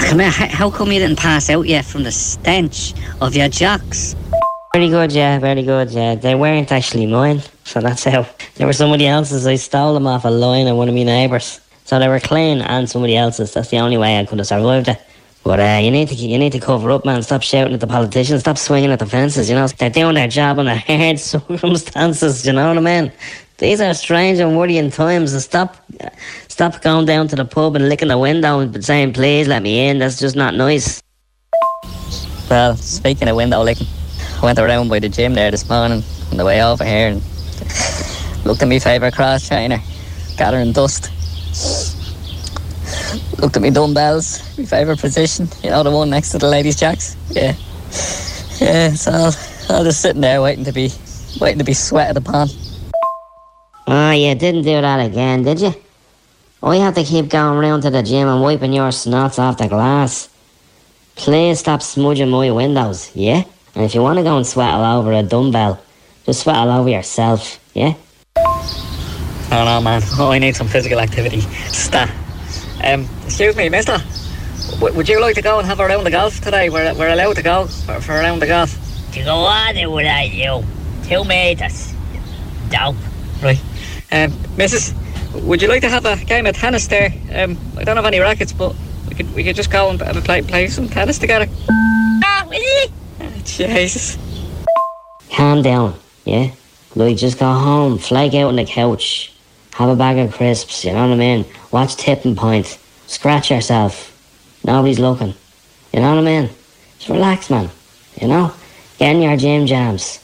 [0.09, 3.49] Come here, how, how come you didn't pass out yet from the stench of your
[3.49, 4.15] jocks?
[4.73, 6.15] Very good, yeah, very good, yeah.
[6.15, 8.27] They weren't actually mine, so that's how.
[8.57, 9.47] They were somebody else's.
[9.47, 11.61] I stole them off a line of one of my neighbours.
[11.85, 13.55] So they were clean and somebody else's.
[13.55, 15.01] That's the only way I could have survived it.
[15.49, 17.23] But uh, you need to you need to cover up, man.
[17.23, 18.41] Stop shouting at the politicians.
[18.41, 19.49] Stop swinging at the fences.
[19.49, 22.47] You know they're doing their job under hard circumstances.
[22.47, 23.11] You know what I mean?
[23.57, 25.33] These are strange and worrying times.
[25.33, 25.79] And stop,
[26.49, 29.89] stop going down to the pub and licking the window and saying, "Please let me
[29.89, 31.03] in." That's just not nice.
[32.51, 33.87] Well, speaking of window licking,
[34.43, 37.23] I went around by the gym there this morning on the way over here and
[38.45, 39.81] looked at my favourite cross trainer,
[40.37, 41.98] gathering dust.
[43.39, 46.77] Looked at me dumbbells, my favourite position, you know, the one next to the ladies'
[46.77, 47.17] jacks.
[47.31, 47.55] Yeah.
[48.61, 49.33] Yeah, it's all,
[49.71, 50.91] all just sitting there waiting to be
[51.41, 52.49] waiting to be sweated upon.
[53.87, 55.73] Oh, you didn't do that again, did you?
[56.63, 59.69] I have to keep going round to the gym and wiping your snots off the
[59.69, 60.29] glass.
[61.15, 63.45] Please stop smudging my windows, yeah?
[63.75, 65.81] And if you want to go and sweat all over a dumbbell,
[66.27, 67.95] just sweat all over yourself, yeah?
[68.37, 70.03] Oh no, man.
[70.19, 71.41] Oh, I need some physical activity.
[71.71, 72.11] Stat.
[72.85, 73.99] Um, excuse me, mister.
[74.81, 76.71] W- would you like to go and have a round of golf today?
[76.71, 78.77] We're, we're allowed to go for, for a round of golf.
[79.13, 80.65] To go on there without you.
[81.05, 81.93] Two meters.
[82.71, 82.97] Dope.
[83.43, 83.61] Right.
[84.13, 84.95] Um, Mrs.,
[85.45, 87.13] would you like to have a game of tennis there?
[87.33, 88.75] Um, I don't have any rackets, but
[89.09, 91.47] we could we could just go and play play some tennis together.
[92.25, 92.87] Ah, will you?
[93.21, 94.19] Oh, Jesus.
[95.31, 96.51] Calm down, yeah?
[96.95, 99.33] Like, just go home, flag out on the couch,
[99.79, 101.47] have a bag of crisps, you know what I mean?
[101.71, 104.13] Watch Tipping Point, scratch yourself.
[104.65, 105.35] Nobody's looking.
[105.93, 106.51] You know what I mean?
[106.99, 107.71] Just relax, man.
[108.21, 108.53] You know?
[108.99, 110.19] Get in your gym jams.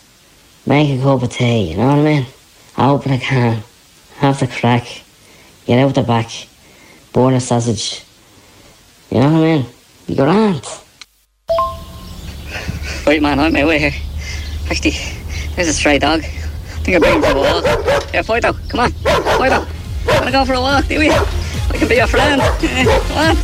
[0.66, 2.26] Make a cup of tea, you know what I mean?
[2.76, 3.62] Open a can.
[4.16, 4.88] Have the crack.
[5.66, 6.32] Get out the back.
[7.12, 8.02] Burn a sausage.
[9.08, 9.66] You know what I mean?
[10.08, 10.66] Be grand.
[13.06, 13.94] Right, man, I'm my way here.
[14.68, 14.96] Actually,
[15.54, 16.24] there's a stray dog.
[16.85, 17.64] I think I'm bring him for a walk.
[18.12, 18.92] Yeah, Fido, come on.
[18.92, 19.66] Fido,
[20.07, 21.11] wanna go for a walk, do we?
[21.11, 21.25] I
[21.73, 22.42] can be your friend.
[22.61, 23.37] Yeah, come on.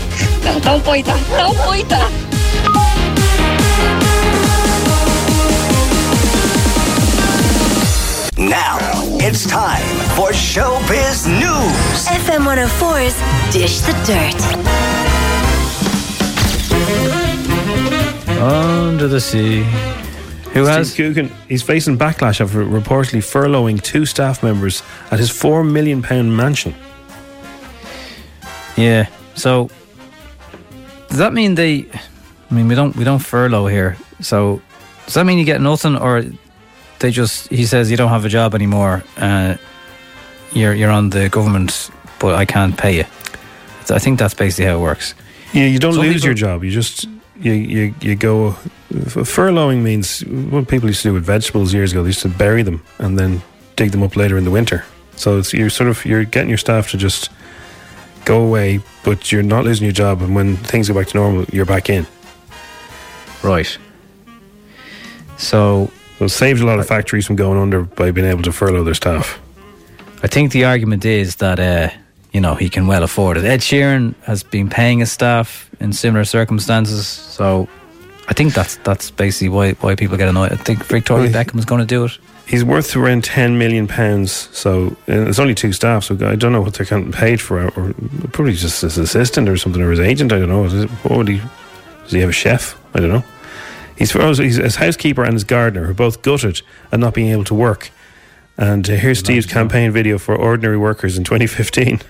[0.45, 1.27] No, don't bite that.
[1.31, 2.11] Don't bite that.
[8.37, 8.77] Now
[9.25, 12.09] it's time for Showbiz News.
[12.09, 13.17] FM 104's
[13.55, 14.37] Dish the Dirt.
[18.39, 19.65] Under the sea.
[20.53, 20.93] Who has?
[20.93, 26.03] Steve Coogan, he's facing backlash after reportedly furloughing two staff members at his four million
[26.03, 26.75] pound mansion.
[28.77, 29.07] Yeah.
[29.35, 29.71] So
[31.09, 31.87] does that mean they?
[32.51, 33.97] I mean, we don't we don't furlough here.
[34.21, 34.61] So
[35.07, 36.25] does that mean you get nothing, or
[36.99, 37.49] they just?
[37.49, 39.03] He says you don't have a job anymore.
[39.17, 39.57] Uh,
[40.53, 43.05] you're you're on the government, but I can't pay you.
[43.89, 45.15] I think that's basically how it works.
[45.53, 46.63] Yeah, you don't Some lose people- your job.
[46.65, 47.07] You just
[47.41, 48.57] you you you go.
[48.93, 52.03] Furloughing means what people used to do with vegetables years ago.
[52.03, 53.43] They used to bury them and then
[53.77, 54.85] dig them up later in the winter.
[55.17, 57.31] So it's, you're sort of you're getting your staff to just
[58.25, 60.23] go away, but you're not losing your job.
[60.23, 62.07] And when things go back to normal, you're back in.
[63.43, 63.79] Right.
[65.39, 68.53] So So it saves a lot of factories from going under by being able to
[68.53, 69.41] furlough their staff.
[70.23, 71.89] I think the argument is that uh,
[72.33, 73.45] you know he can well afford it.
[73.45, 77.69] Ed Sheeran has been paying his staff in similar circumstances, so
[78.29, 80.53] I think that's that's basically why why people get annoyed.
[80.53, 82.19] I think Victoria Well, Beckham's going to do it.
[82.47, 84.49] He's worth around ten million pounds.
[84.53, 86.05] So it's only two staff.
[86.05, 87.95] So I don't know what they're getting paid for, or
[88.33, 90.33] probably just his assistant or something, or his agent.
[90.33, 90.69] I don't know.
[91.03, 91.41] What would he?
[92.05, 92.79] Does he have a chef?
[92.95, 93.25] I don't know.
[93.97, 97.45] He's also he's his housekeeper and his gardener are both gutted at not being able
[97.45, 97.91] to work.
[98.57, 102.01] And uh, here's Steve's campaign video for ordinary workers in 2015.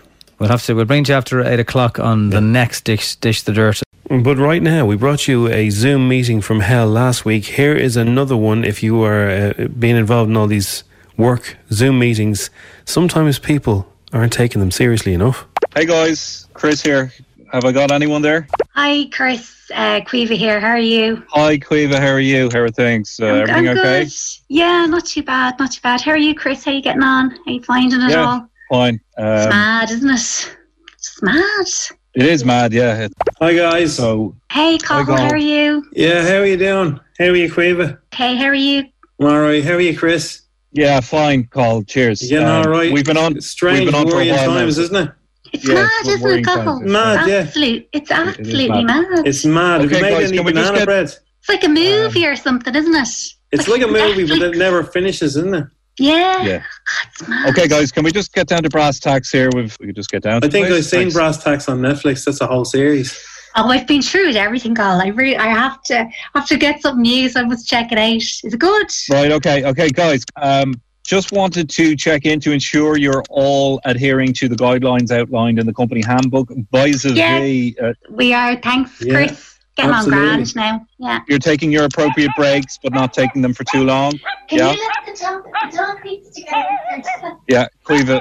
[0.40, 0.74] We'll have to.
[0.74, 3.82] We'll bring you after eight o'clock on the next dish, dish the dirt.
[4.08, 7.44] But right now, we brought you a Zoom meeting from hell last week.
[7.44, 8.64] Here is another one.
[8.64, 10.82] If you are uh, being involved in all these
[11.18, 12.48] work Zoom meetings,
[12.86, 15.44] sometimes people aren't taking them seriously enough.
[15.74, 17.12] Hey guys, Chris here.
[17.52, 18.48] Have I got anyone there?
[18.74, 19.70] Hi, Chris.
[19.74, 20.58] Uh, Quiva here.
[20.58, 21.22] How are you?
[21.28, 21.98] Hi, Quiva.
[21.98, 22.48] How are you?
[22.50, 23.20] How are things?
[23.20, 24.04] Uh, I'm, everything I'm okay?
[24.04, 24.12] good.
[24.48, 25.58] Yeah, not too bad.
[25.58, 26.00] Not too bad.
[26.00, 26.64] How are you, Chris?
[26.64, 27.30] How are you getting on?
[27.30, 28.49] How you finding it Yeah, all?
[28.70, 28.94] Fine.
[29.18, 30.56] It's Um, mad, isn't it?
[30.94, 31.66] It's mad.
[32.14, 33.08] it is mad, yeah.
[33.40, 33.96] Hi guys.
[33.96, 35.18] So Hey, Cahill, Carl.
[35.18, 35.84] how are you?
[35.92, 37.00] Yeah, how are you doing?
[37.18, 37.98] How are you, Quiva?
[38.14, 38.84] Hey, how are you?
[39.20, 39.62] I'm all right.
[39.64, 40.42] How are you, Chris?
[40.72, 41.44] yeah, fine.
[41.50, 41.82] Carl.
[41.82, 42.22] Cheers.
[42.22, 42.92] You getting Um, all right?
[42.92, 43.36] We've been on.
[43.36, 44.58] It's strange, we've been on for a worrying while now.
[44.60, 45.10] times, isn't it?
[45.52, 46.64] It's Yeah, mad, it's isn't it, Cahill?
[46.64, 47.34] times, it's mad, yeah.
[47.38, 49.04] Absolute, it's is absolutely mad.
[49.10, 49.26] mad.
[49.26, 49.80] It's mad.
[49.80, 51.04] Have Okay, you made guys, any can we just banana get- bread?
[51.40, 53.08] It's like a movie or something, isn't it?
[53.50, 55.64] It's like a movie, but it never finishes, isn't it?
[56.00, 56.42] Yeah.
[56.42, 57.48] Yeah.
[57.48, 59.50] Okay, guys, can we just get down to brass tacks here?
[59.54, 60.42] We've, we could just get down.
[60.42, 61.14] I think it, I've seen Thanks.
[61.14, 62.24] Brass Tacks on Netflix.
[62.24, 63.22] That's a whole series.
[63.56, 65.00] Oh, I've been through it, everything, Carl.
[65.00, 67.98] I really, I have to, have to get something new, so I must check it
[67.98, 68.14] out.
[68.14, 68.86] Is it good?
[69.10, 69.32] Right.
[69.32, 69.64] Okay.
[69.64, 70.24] Okay, guys.
[70.36, 75.58] Um, just wanted to check in to ensure you're all adhering to the guidelines outlined
[75.58, 76.48] in the company handbook.
[76.72, 78.56] Vis-a-vis, uh, We are.
[78.56, 79.58] Thanks, Yeah, Chris.
[79.76, 80.20] Getting absolutely.
[80.28, 80.86] on grand now.
[80.98, 81.20] Yeah.
[81.28, 84.12] you're taking your appropriate breaks, but not taking them for too long.
[84.48, 84.72] Can Yeah.
[84.72, 86.42] you let the dog, the dog needs to
[87.48, 88.20] Yeah, Cleva.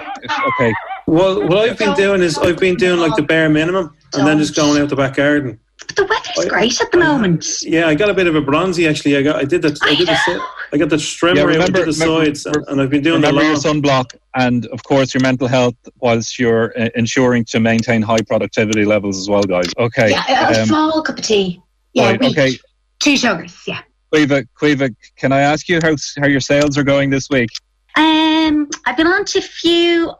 [0.60, 0.74] Okay.
[1.08, 4.38] Well, what I've been doing is I've been doing like the bare minimum and then
[4.38, 5.60] just going out the back garden.
[5.88, 7.46] But the weather's I- great at the moment.
[7.64, 9.18] Yeah, I got a bit of a bronzy actually.
[9.18, 9.80] I got I did that.
[9.82, 10.46] I, I did the, si- know.
[10.72, 13.16] I got the strimmer Yeah, remember- to the remember- sides, and, and I've been doing
[13.22, 13.82] Remember the your lawn.
[13.82, 18.86] sunblock, and of course your mental health, whilst you're uh, ensuring to maintain high productivity
[18.86, 19.68] levels as well, guys.
[19.78, 20.12] Okay.
[20.12, 21.62] Yeah, a um, small cup of tea.
[21.94, 22.38] Yeah, right, week.
[22.38, 22.58] okay.
[23.00, 23.58] Two sugars.
[23.68, 23.82] Yeah.
[24.14, 27.50] Cleva, Cleva, can I ask you how how your sales are going this week?
[27.96, 30.16] Um, I've been on to a few of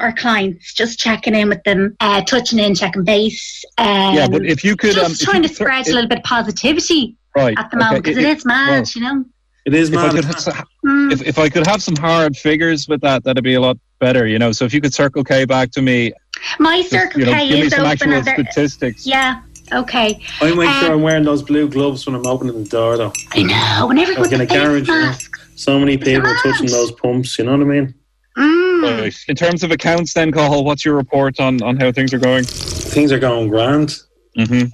[0.00, 3.64] our clients, just checking in with them, uh, touching in, checking base.
[3.78, 5.88] Um, yeah, but if you could, just um, if you trying to could throw- spread
[5.88, 8.70] a little bit of positivity right at the okay, moment because if- it is mad,
[8.70, 9.24] well, you know.
[9.64, 10.12] It is If I mad.
[10.16, 11.12] could have, Mm.
[11.12, 14.26] if, if I could have some hard figures with that, that'd be a lot better,
[14.26, 14.50] you know.
[14.52, 16.12] So if you could circle K back to me,
[16.58, 17.92] My just, Circle you know, K give me is some open.
[17.92, 19.06] actual and there- statistics.
[19.06, 19.40] yeah.
[19.72, 20.20] Okay.
[20.40, 23.12] I make sure Um, I'm wearing those blue gloves when I'm opening the door, though.
[23.32, 23.88] I know.
[23.90, 25.12] And everyone's Like in a face garage, you know.
[25.54, 26.36] So many people mad.
[26.42, 27.38] touching those pumps.
[27.38, 27.94] You know what I mean?
[28.36, 29.00] Mm.
[29.00, 29.14] Right.
[29.28, 32.44] In terms of accounts, then, Cahill, what's your report on, on how things are going?
[32.44, 33.96] Things are going grand.
[34.36, 34.64] hmm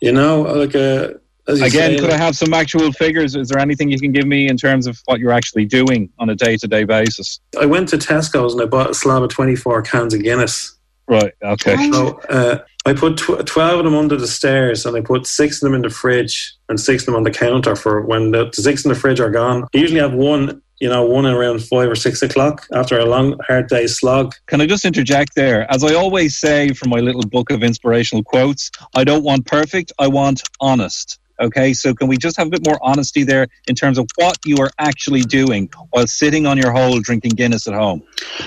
[0.00, 3.36] You know, like uh, as you Again, say, could I have some actual figures?
[3.36, 6.30] Is there anything you can give me in terms of what you're actually doing on
[6.30, 7.40] a day to day basis?
[7.60, 10.76] I went to Tesco's and I bought a slab of 24 cans of Guinness.
[11.06, 11.34] Right.
[11.42, 11.90] Okay.
[11.90, 15.62] So uh, I put tw- 12 of them under the stairs and I put six
[15.62, 18.46] of them in the fridge and six of them on the counter for when the,
[18.46, 19.64] the six in the fridge are gone.
[19.74, 23.38] I usually have one, you know, one around five or six o'clock after a long,
[23.46, 24.34] hard day's slog.
[24.46, 25.70] Can I just interject there?
[25.70, 29.92] As I always say from my little book of inspirational quotes, I don't want perfect,
[29.98, 31.18] I want honest.
[31.40, 34.36] Okay, so can we just have a bit more honesty there in terms of what
[34.44, 38.02] you are actually doing while sitting on your hole drinking Guinness at home?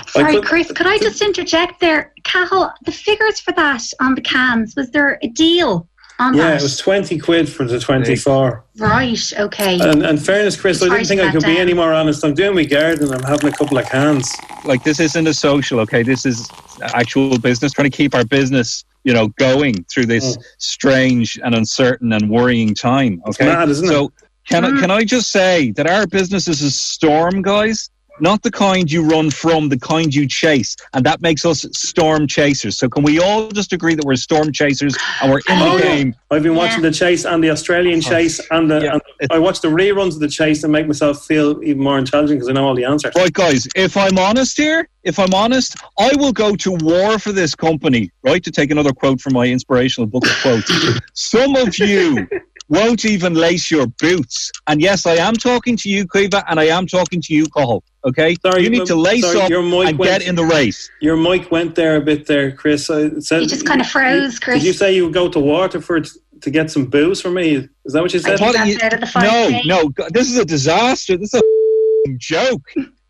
[0.08, 2.12] Sorry, put- Chris, could I just interject there?
[2.24, 5.86] Cahill, the figures for that on the cans, was there a deal
[6.18, 6.60] on Yeah, that?
[6.60, 8.64] it was 20 quid for the 24.
[8.78, 9.78] Right, okay.
[9.80, 12.24] And, and fairness, Chris, I didn't think I could that be any more honest.
[12.24, 13.12] I'm doing my garden.
[13.12, 14.34] I'm having a couple of cans.
[14.64, 16.02] Like this isn't a social, okay?
[16.02, 16.48] This is
[16.94, 20.42] actual business, trying to keep our business, you know, going through this Mm.
[20.58, 23.22] strange and uncertain and worrying time.
[23.26, 23.88] Okay, mad, isn't it?
[23.88, 24.12] so
[24.50, 24.76] can Mm.
[24.76, 27.88] I can I just say that our business is a storm, guys?
[28.20, 30.76] Not the kind you run from, the kind you chase.
[30.94, 32.78] And that makes us storm chasers.
[32.78, 35.78] So can we all just agree that we're storm chasers and we're in the Oh,
[35.78, 36.14] game?
[36.30, 38.08] I've been watching the chase and the Australian oh.
[38.08, 41.62] chase, and, the, and I watch the reruns of the chase and make myself feel
[41.62, 43.12] even more intelligent because I know all the answers.
[43.16, 47.32] Right, guys, if I'm honest here, if I'm honest, I will go to war for
[47.32, 48.42] this company, right?
[48.44, 50.70] To take another quote from my inspirational book of quotes.
[51.14, 52.28] Some of you
[52.68, 54.50] won't even lace your boots.
[54.66, 57.82] And yes, I am talking to you, Kiva, and I am talking to you, Cahill.
[58.04, 58.36] Okay?
[58.42, 60.44] Sorry, you need to um, lace sorry, up your mic and went- get in the
[60.44, 60.90] race.
[61.00, 62.90] Your mic went there a bit there, Chris.
[62.90, 64.60] I said, You just kind of froze, Chris.
[64.60, 66.08] Did you say you would go to Waterford
[66.40, 67.68] to get some booze for me?
[67.84, 68.38] Is that what you said?
[68.38, 71.16] think that's out of the no, five no, g- this is a disaster.
[71.16, 72.62] This is a joke.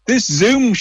[0.06, 0.72] This Zoom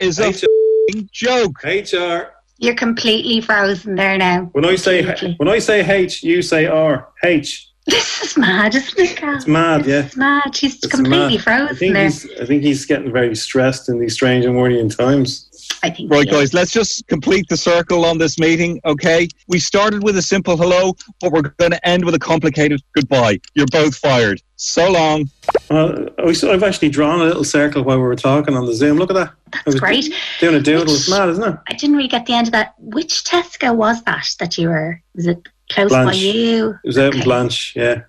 [0.00, 1.62] is a f***ing joke.
[1.62, 2.32] HR.
[2.60, 4.46] You're completely frozen there now.
[4.52, 5.04] When I say
[5.36, 7.08] when I say H, you say R.
[7.22, 7.67] H.
[7.88, 9.36] This is mad, isn't it, Cal?
[9.36, 10.04] It's mad, yeah.
[10.04, 10.54] It's mad.
[10.54, 11.40] She's It's completely mad.
[11.40, 12.04] I frozen think there.
[12.04, 15.46] he's I think he's getting very stressed in these strange and worrying times.
[15.82, 19.28] I think Right, guys, let's just complete the circle on this meeting, okay?
[19.48, 23.38] We started with a simple hello, but we're going to end with a complicated goodbye.
[23.54, 24.42] You're both fired.
[24.56, 25.30] So long.
[25.70, 28.74] Well, I was- I've actually drawn a little circle while we were talking on the
[28.74, 28.98] Zoom.
[28.98, 29.32] Look at that.
[29.64, 30.12] That's great.
[30.40, 30.94] Doing a doodle.
[30.94, 31.56] It's mad, isn't it?
[31.68, 32.74] I didn't really get the end of that.
[32.78, 35.00] Which Tesco was that that you were?
[35.14, 36.70] Was it close by you?
[36.84, 38.02] It was out in Blanche, yeah.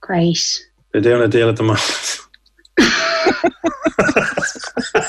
[0.00, 0.66] Great.
[0.92, 2.18] They're doing a deal at the moment.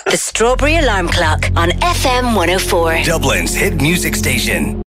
[0.05, 3.03] The Strawberry Alarm Clock on FM 104.
[3.03, 4.81] Dublin's hit music station.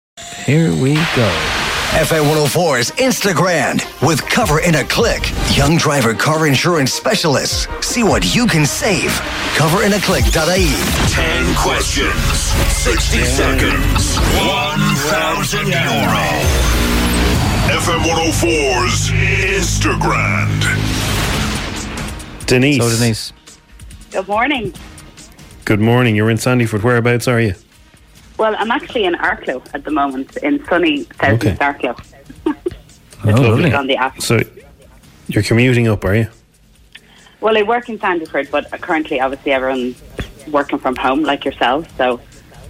[0.45, 1.31] Here we go.
[1.97, 5.23] FM 104's Instagram with Cover in a Click.
[5.55, 7.67] Young driver car insurance specialists.
[7.81, 9.11] See what you can save.
[9.55, 10.75] Cover in a Coverinaclick.ie.
[11.09, 12.13] 10 questions,
[12.71, 16.64] 60 seconds, 1,000 euro.
[17.75, 19.09] FM 104's
[19.51, 20.47] Instagram.
[22.47, 22.77] Denise.
[22.81, 23.33] So, Denise.
[24.11, 24.73] Good morning.
[25.65, 26.15] Good morning.
[26.15, 26.83] You're in Sandyford.
[26.83, 27.53] Whereabouts are you?
[28.37, 31.99] Well, I'm actually in Arklow at the moment, in sunny southeast Arklow.
[32.47, 32.53] Oh,
[33.25, 33.73] lovely.
[33.73, 34.21] On the app.
[34.21, 34.39] So
[35.27, 36.27] you're commuting up, are you?
[37.41, 40.01] Well, I work in Sandyford, but currently, obviously, everyone's
[40.49, 41.93] working from home, like yourself.
[41.97, 42.21] So,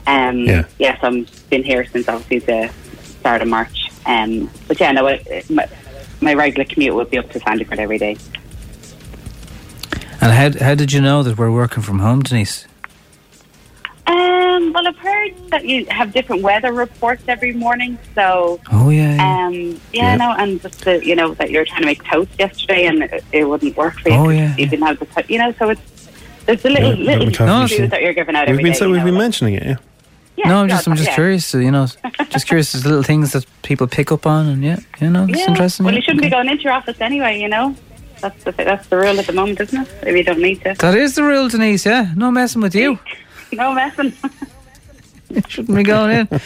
[0.08, 0.64] um, Yeah.
[0.80, 2.72] yes, I've been here since obviously the
[3.20, 3.85] start of March.
[4.06, 5.18] Um, but yeah, no,
[5.50, 5.68] my,
[6.22, 8.18] my regular commute would be up to Sandyford every day.
[10.22, 12.68] And how, how did you know that we're working from home, Denise?
[14.08, 17.98] Um, well, I've heard that you have different weather reports every morning.
[18.14, 19.16] So, Oh, yeah.
[19.16, 19.48] yeah.
[19.48, 20.16] um, yeah, Yeah.
[20.18, 23.04] no, and just the, you know that you were trying to make toast yesterday and
[23.04, 24.16] it, it wouldn't work for you.
[24.16, 25.82] Oh, 'cause yeah, you didn't have the, you know, so it's
[26.46, 27.88] there's a little Yeah, little McCarthy.
[27.88, 29.64] that you're giving out We've every been day, so we've know, been like- mentioning it.
[29.66, 29.76] Yeah.
[30.38, 31.16] Yeah, no, I'm yeah, just I'm just yeah.
[31.16, 31.54] curious.
[31.54, 31.88] You know,
[32.30, 32.72] just curious.
[32.74, 35.50] There's little things that people pick up on, and yeah, you know, it's Yeah.
[35.50, 35.86] interesting.
[35.86, 37.40] Well, you shouldn't be going into your office anyway.
[37.40, 37.76] You know,
[38.22, 39.90] that's the that's the rule at the moment, isn't it?
[40.08, 41.86] If you don't need to, That is the rule, Denise.
[41.86, 43.00] Yeah, no messing with you.
[43.54, 44.14] no messing.
[45.48, 46.42] Shouldn't be going in.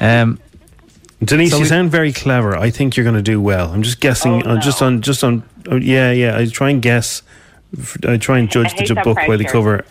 [0.00, 0.38] Um,
[1.22, 2.56] Denise, So you we- sound very clever.
[2.56, 3.72] I think you're going to do well.
[3.72, 4.46] I'm just guessing.
[4.46, 5.42] Oh, uh, just on, just on.
[5.68, 6.36] Oh, yeah, yeah.
[6.38, 7.22] I try and guess.
[7.76, 9.84] f- I try and judge hate the that book by the cover.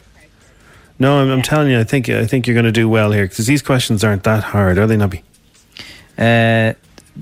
[1.00, 1.80] No, I'm, I'm telling you.
[1.80, 4.44] I think I think you're going to do well here because these questions aren't that
[4.44, 5.24] hard, are they, Nobby?
[6.18, 6.74] uh,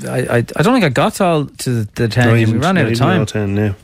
[0.08, 2.28] I, I I don't think I got all to the ten.
[2.28, 3.20] No, you we ran out of time.
[3.22, 3.76] all ten now.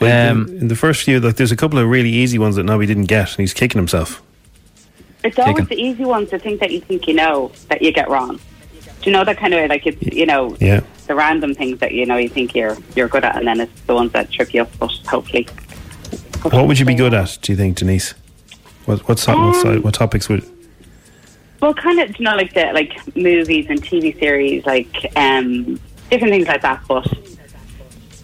[0.00, 2.56] Well, Um, in, in the first few, like, there's a couple of really easy ones
[2.56, 4.22] that Nobby didn't get, and he's kicking himself.
[5.24, 5.68] It's always Taken.
[5.68, 8.36] the easy ones to think that you think you know that you get wrong.
[8.36, 9.68] Do you know that kind of way?
[9.68, 10.80] Like it's you know Yeah.
[11.06, 13.80] the random things that you know you think you're you're good at, and then it's
[13.82, 14.70] the ones that trip you up.
[14.78, 15.48] But hopefully,
[16.42, 17.38] What would you be good at?
[17.42, 18.14] Do you think, Denise?
[18.86, 20.44] What what, so- what, Um, what topics would?
[21.60, 25.78] well, kind of you know like the like movies and TV series, like um
[26.10, 26.80] different things like that.
[26.88, 27.06] But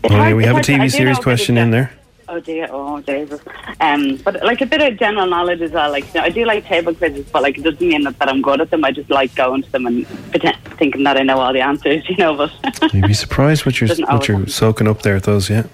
[0.04, 1.92] Oh, yeah, we have a hard TV series question in there.
[2.28, 3.40] Oh dear, oh Jesus.
[3.80, 5.90] Um, but like a bit of general knowledge as well.
[5.90, 8.28] Like you know, I do like table quizzes, but like it doesn't mean that, that
[8.28, 8.84] I'm good at them.
[8.84, 12.02] I just like going to them and pretend, thinking that I know all the answers.
[12.08, 12.52] You know, but
[12.94, 15.48] You'd be surprised what you're what you're soaking up there at those.
[15.50, 15.64] Yeah.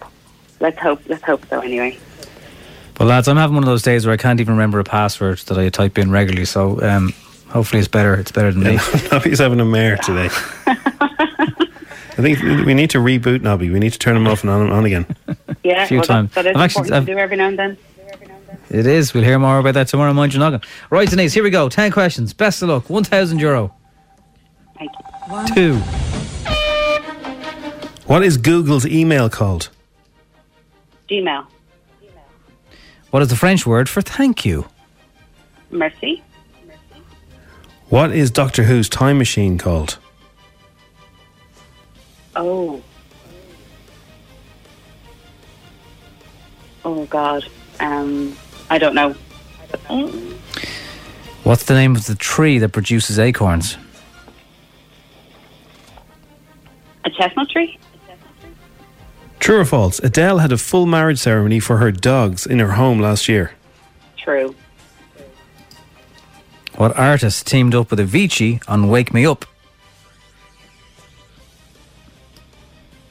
[0.60, 1.60] let's hope let's hope so.
[1.60, 1.96] Anyway,
[2.98, 5.38] Well, lads, I'm having one of those days where I can't even remember a password
[5.38, 6.44] that I type in regularly.
[6.44, 7.12] So um,
[7.48, 8.14] hopefully it's better.
[8.14, 8.78] It's better than me.
[9.12, 10.28] Nobby's having a mare today.
[10.66, 13.70] I think we need to reboot Nobby.
[13.70, 15.06] We need to turn him off and on, on again.
[15.62, 16.34] yeah, a few well, times.
[16.34, 17.76] That, that is I've actually- important I've- to do every now and then.
[18.70, 19.14] It is.
[19.14, 20.12] We'll hear more about that tomorrow.
[20.12, 20.60] Mind your noggin.
[20.90, 21.32] Right, Denise.
[21.32, 21.70] Here we go.
[21.70, 22.34] Ten questions.
[22.34, 22.90] Best of luck.
[22.90, 23.74] One thousand euro.
[24.76, 24.90] Thank
[25.48, 25.54] you.
[25.54, 25.76] Two.
[28.06, 29.70] What is Google's email called?
[31.08, 31.46] Gmail,
[33.10, 34.66] What is the French word for thank you?
[35.70, 36.22] mercy,
[37.88, 39.98] What is Doctor Who's time machine called?
[42.36, 42.80] oh,
[46.84, 47.44] oh God,
[47.80, 48.36] um,
[48.70, 49.14] I don't know.
[51.44, 53.76] What's the name of the tree that produces acorns?
[57.04, 57.78] A chestnut tree?
[59.38, 59.98] True or false?
[60.00, 63.52] Adele had a full marriage ceremony for her dogs in her home last year.
[64.16, 64.54] True.
[66.76, 69.44] What artist teamed up with Avicii on Wake Me Up?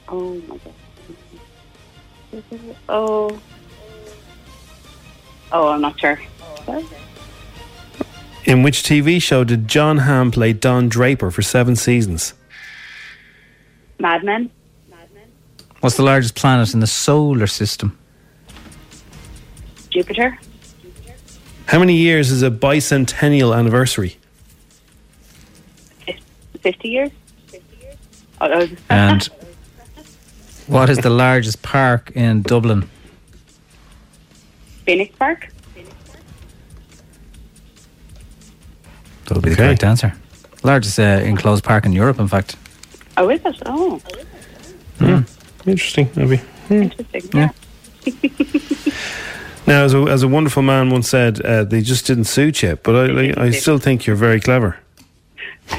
[0.08, 0.74] Oh my god.
[2.88, 3.40] Oh.
[5.50, 6.20] Oh, I'm not sure.
[8.44, 12.34] In which TV show did Jon Hamm play Don Draper for seven seasons?
[13.98, 14.50] Mad Men?
[15.80, 17.96] What's the largest planet in the solar system?
[19.90, 20.38] Jupiter?
[21.66, 24.16] How many years is a bicentennial anniversary?
[26.60, 27.10] 50 years?
[28.40, 29.24] Oh, that was- And
[30.66, 32.88] what is the largest park in Dublin?
[34.84, 35.48] Phoenix Park?
[39.26, 40.14] That'll be the correct answer.
[40.64, 42.56] Largest uh, enclosed park in Europe, in fact.
[43.16, 43.62] Oh, is it?
[43.66, 44.00] Oh,
[45.68, 46.40] Interesting, maybe.
[46.70, 47.30] interesting.
[47.34, 47.50] Yeah.
[49.66, 52.76] Now, as a, as a wonderful man once said, uh, they just didn't suit you,
[52.76, 54.78] but I, like, I still think you're very clever.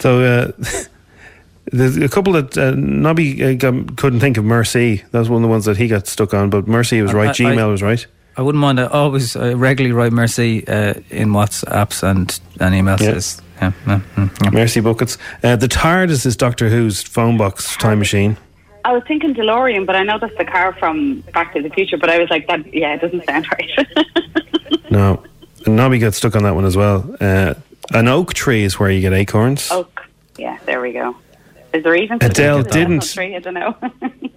[0.00, 0.52] so, uh,
[1.72, 3.56] there's a couple that uh, Nobby uh,
[3.96, 5.02] couldn't think of Mercy.
[5.12, 7.28] That was one of the ones that he got stuck on, but Mercy was right.
[7.28, 8.06] I- I- Gmail was right.
[8.36, 8.80] I wouldn't mind.
[8.80, 13.00] I always I regularly write Mercy uh, in WhatsApps and, and emails.
[13.00, 13.44] Yeah.
[13.68, 14.50] It's- Yeah, yeah, yeah.
[14.50, 15.18] Mercy buckets.
[15.42, 18.36] Uh, the TARDIS is Doctor Who's phone box time machine.
[18.84, 21.96] I was thinking DeLorean, but I know that's the car from Back to the Future,
[21.96, 24.90] but I was like, that, yeah, it doesn't sound right.
[24.90, 25.22] No,
[25.64, 27.16] and Nobby got stuck on that one as well.
[27.20, 27.54] Uh,
[27.92, 29.70] an oak tree is where you get acorns.
[29.70, 30.02] Oak.
[30.36, 31.16] Yeah, there we go.
[31.72, 33.02] Is there even Adele is didn't.
[33.12, 33.34] Tree?
[33.34, 33.74] I don't know.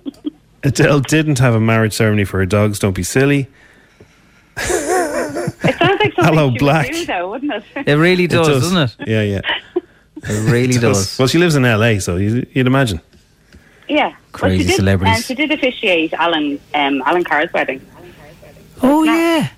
[0.63, 2.79] Adele didn't have a marriage ceremony for her dogs.
[2.79, 3.47] Don't be silly.
[5.63, 6.91] it sounds like something Hello, she would Black.
[6.91, 7.63] do, though, wouldn't it?
[7.87, 8.71] It really does, does.
[8.71, 9.07] doesn't it?
[9.09, 9.41] Yeah, yeah.
[10.23, 11.17] It really It does.
[11.17, 13.01] Well, she lives in LA, so you, you'd imagine.
[13.87, 14.15] Yeah.
[14.33, 15.15] Crazy well, she did, celebrities.
[15.15, 17.79] And she did officiate Alan um, Alan Carr's wedding.
[18.83, 19.49] Oh yeah.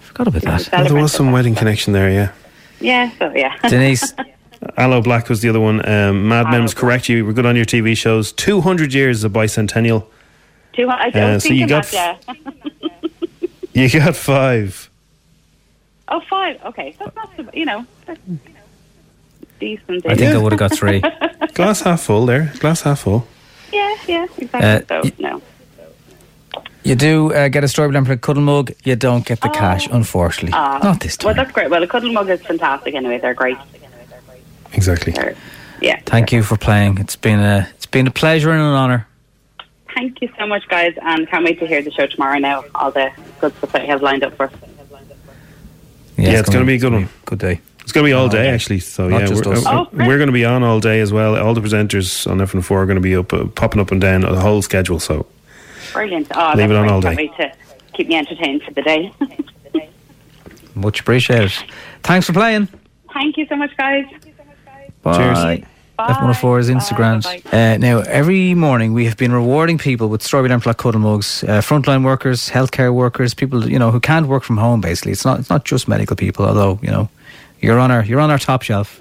[0.00, 0.68] Forgot about that.
[0.72, 2.32] Well, there was some wedding connection there, yeah.
[2.80, 3.56] Yeah, so yeah.
[3.68, 4.12] Denise.
[4.76, 5.88] Aloe Blacc was the other one.
[5.88, 7.08] Um, Mad Men was correct.
[7.08, 8.32] You were good on your TV shows.
[8.32, 10.06] 200 years is a bicentennial.
[10.72, 13.08] Two, I, I Uh, was so you thinking got that, yeah.
[13.78, 14.90] You got five.
[16.08, 16.60] oh, five.
[16.64, 18.20] Okay, that's not so, you know, that's
[19.60, 20.04] decent.
[20.06, 21.00] I think I would have got three.
[21.54, 22.52] Glass half full there.
[22.58, 23.26] Glass half full.
[23.72, 24.96] Yeah, yeah, exactly.
[24.96, 25.42] Uh, so, no.
[26.82, 28.72] You do uh, get a strawberry lamp and a cuddle mug.
[28.82, 30.52] You don't get the cash, unfortunately.
[30.54, 31.26] Ah, Not this time.
[31.26, 31.70] Well, that's great.
[31.70, 33.18] Well, the cuddle mug is fantastic anyway.
[33.18, 33.58] They're great.
[34.72, 35.14] Exactly.
[35.80, 36.00] Yeah.
[36.06, 36.98] Thank you for playing.
[36.98, 39.06] It's been a it's been a pleasure and an honour
[39.98, 42.64] thank you so much, guys, and can't wait to hear the show tomorrow now.
[42.74, 44.52] All the good stuff that you have lined up for us.
[46.16, 47.08] Yeah, yeah it's going to be a good one.
[47.24, 47.60] Good day.
[47.80, 48.80] It's going to be all day, actually.
[48.80, 51.36] So Not yeah, we're, uh, oh, we're, going to be on all day as well.
[51.36, 54.24] All the presenters on FM4 are going to be up, uh, popping up and down
[54.24, 55.00] uh, the whole schedule.
[55.00, 55.26] So
[55.92, 56.28] brilliant!
[56.34, 56.92] Oh, Leave it on great.
[56.92, 57.16] all day.
[57.16, 57.52] Can't wait to
[57.94, 59.12] keep me entertained for the day.
[60.74, 61.52] Much appreciated.
[62.02, 62.68] Thanks for playing.
[63.12, 64.04] Thank you so much, guys.
[65.02, 65.16] Bye.
[65.16, 65.68] Cheers.
[65.98, 67.24] F104's Instagram.
[67.52, 71.42] Uh, now, every morning we have been rewarding people with strawberry and block cuddle mugs,
[71.42, 74.80] uh, frontline workers, healthcare workers, people you know who can't work from home.
[74.80, 77.08] Basically, it's not it's not just medical people, although you know
[77.60, 79.00] you're on our you're on our top shelf.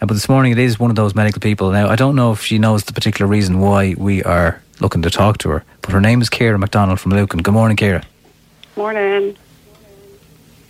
[0.00, 1.70] Uh, but this morning it is one of those medical people.
[1.70, 5.10] Now, I don't know if she knows the particular reason why we are looking to
[5.10, 7.42] talk to her, but her name is Kira McDonald from Lucan.
[7.42, 8.02] Good morning, Kira.
[8.74, 9.36] Morning.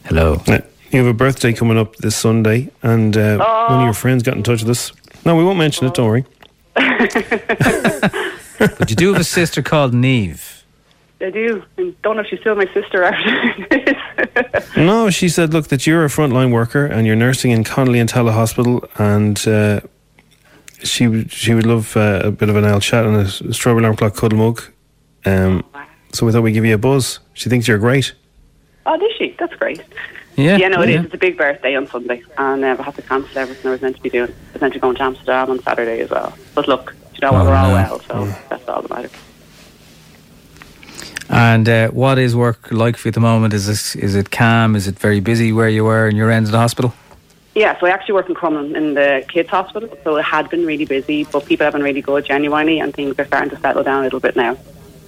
[0.07, 0.43] Hello.
[0.49, 0.59] Uh,
[0.91, 3.67] you have a birthday coming up this Sunday, and uh, oh.
[3.69, 3.93] one of your oh.
[3.93, 4.93] friends got in touch with us.
[5.25, 5.95] No, we won't mention it.
[5.95, 6.25] Don't worry.
[6.75, 8.11] but
[8.91, 10.65] you do have a sister called Neve.
[11.21, 11.63] I do.
[11.77, 13.97] And don't know if she's still my sister after
[14.77, 18.09] No, she said, look, that you're a frontline worker and you're nursing in Connolly and
[18.09, 19.81] Tallaght Hospital, and uh,
[20.83, 23.83] she would she would love uh, a bit of an old chat and a strawberry
[23.83, 24.63] alarm clock cuddle mug.
[25.27, 25.65] Um,
[26.13, 27.19] so we thought we'd give you a buzz.
[27.35, 28.15] She thinks you're great.
[28.87, 29.37] Oh, did she?
[29.39, 29.83] That's great.
[30.37, 30.95] Yeah, yeah, no, it is.
[30.95, 31.03] yeah.
[31.03, 33.83] It's a big birthday on Sunday, and uh, I had to cancel everything I was
[33.83, 34.31] meant to be doing.
[34.31, 36.33] I was meant to go to Amsterdam on Saturday as well.
[36.55, 37.43] But look, you know what?
[37.43, 37.75] Oh, we're all no.
[37.75, 39.13] well, so that's all that matters.
[41.29, 43.55] And uh, what is work like for you at the moment?
[43.55, 44.75] Is it is it calm?
[44.75, 46.93] Is it very busy where you were in your end of the hospital?
[47.55, 50.65] Yeah, so I actually work in Crumlin in the kids' hospital, so it had been
[50.65, 53.83] really busy, but people have been really good genuinely, and things are starting to settle
[53.83, 54.57] down a little bit now.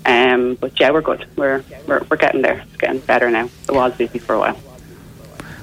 [0.05, 1.27] Um, but yeah, we're good.
[1.37, 2.65] We're, we're we're getting there.
[2.67, 3.49] It's getting better now.
[3.69, 4.72] It was busy for a while.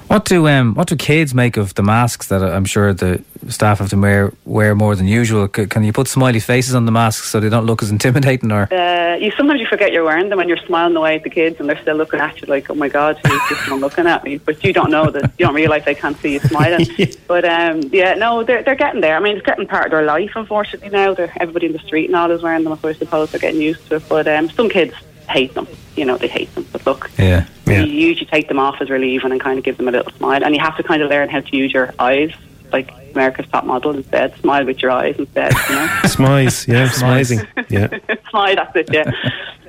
[0.09, 3.77] What do um what do kids make of the masks that I'm sure the staff
[3.77, 5.47] have to wear wear more than usual?
[5.55, 8.51] C- Can you put smiley faces on the masks so they don't look as intimidating?
[8.51, 11.29] Or Uh, you sometimes you forget you're wearing them when you're smiling away at the
[11.29, 14.07] kids and they're still looking at you like, oh my god, who's this one looking
[14.07, 14.37] at me?
[14.37, 16.87] But you don't know that you don't realise they can't see you smiling.
[17.27, 19.15] But um, yeah, no, they're they're getting there.
[19.15, 20.31] I mean, it's getting part of their life.
[20.35, 22.75] Unfortunately, now they're everybody in the street and all is wearing them.
[22.81, 24.09] So I suppose they're getting used to it.
[24.09, 24.95] But um, some kids
[25.29, 25.67] hate them.
[25.95, 26.65] You know, they hate them.
[26.71, 29.87] But look, yeah, you usually take them off as relieving and kind of give them
[29.87, 30.43] a little smile.
[30.43, 32.33] And you have to kind of learn how to use your eyes,
[32.71, 34.35] like America's Top Model instead.
[34.37, 35.53] Smile with your eyes instead.
[35.53, 35.87] You know.
[36.03, 38.15] Smize, yeah, smizing, yeah.
[38.29, 39.11] Smile, that's it, yeah.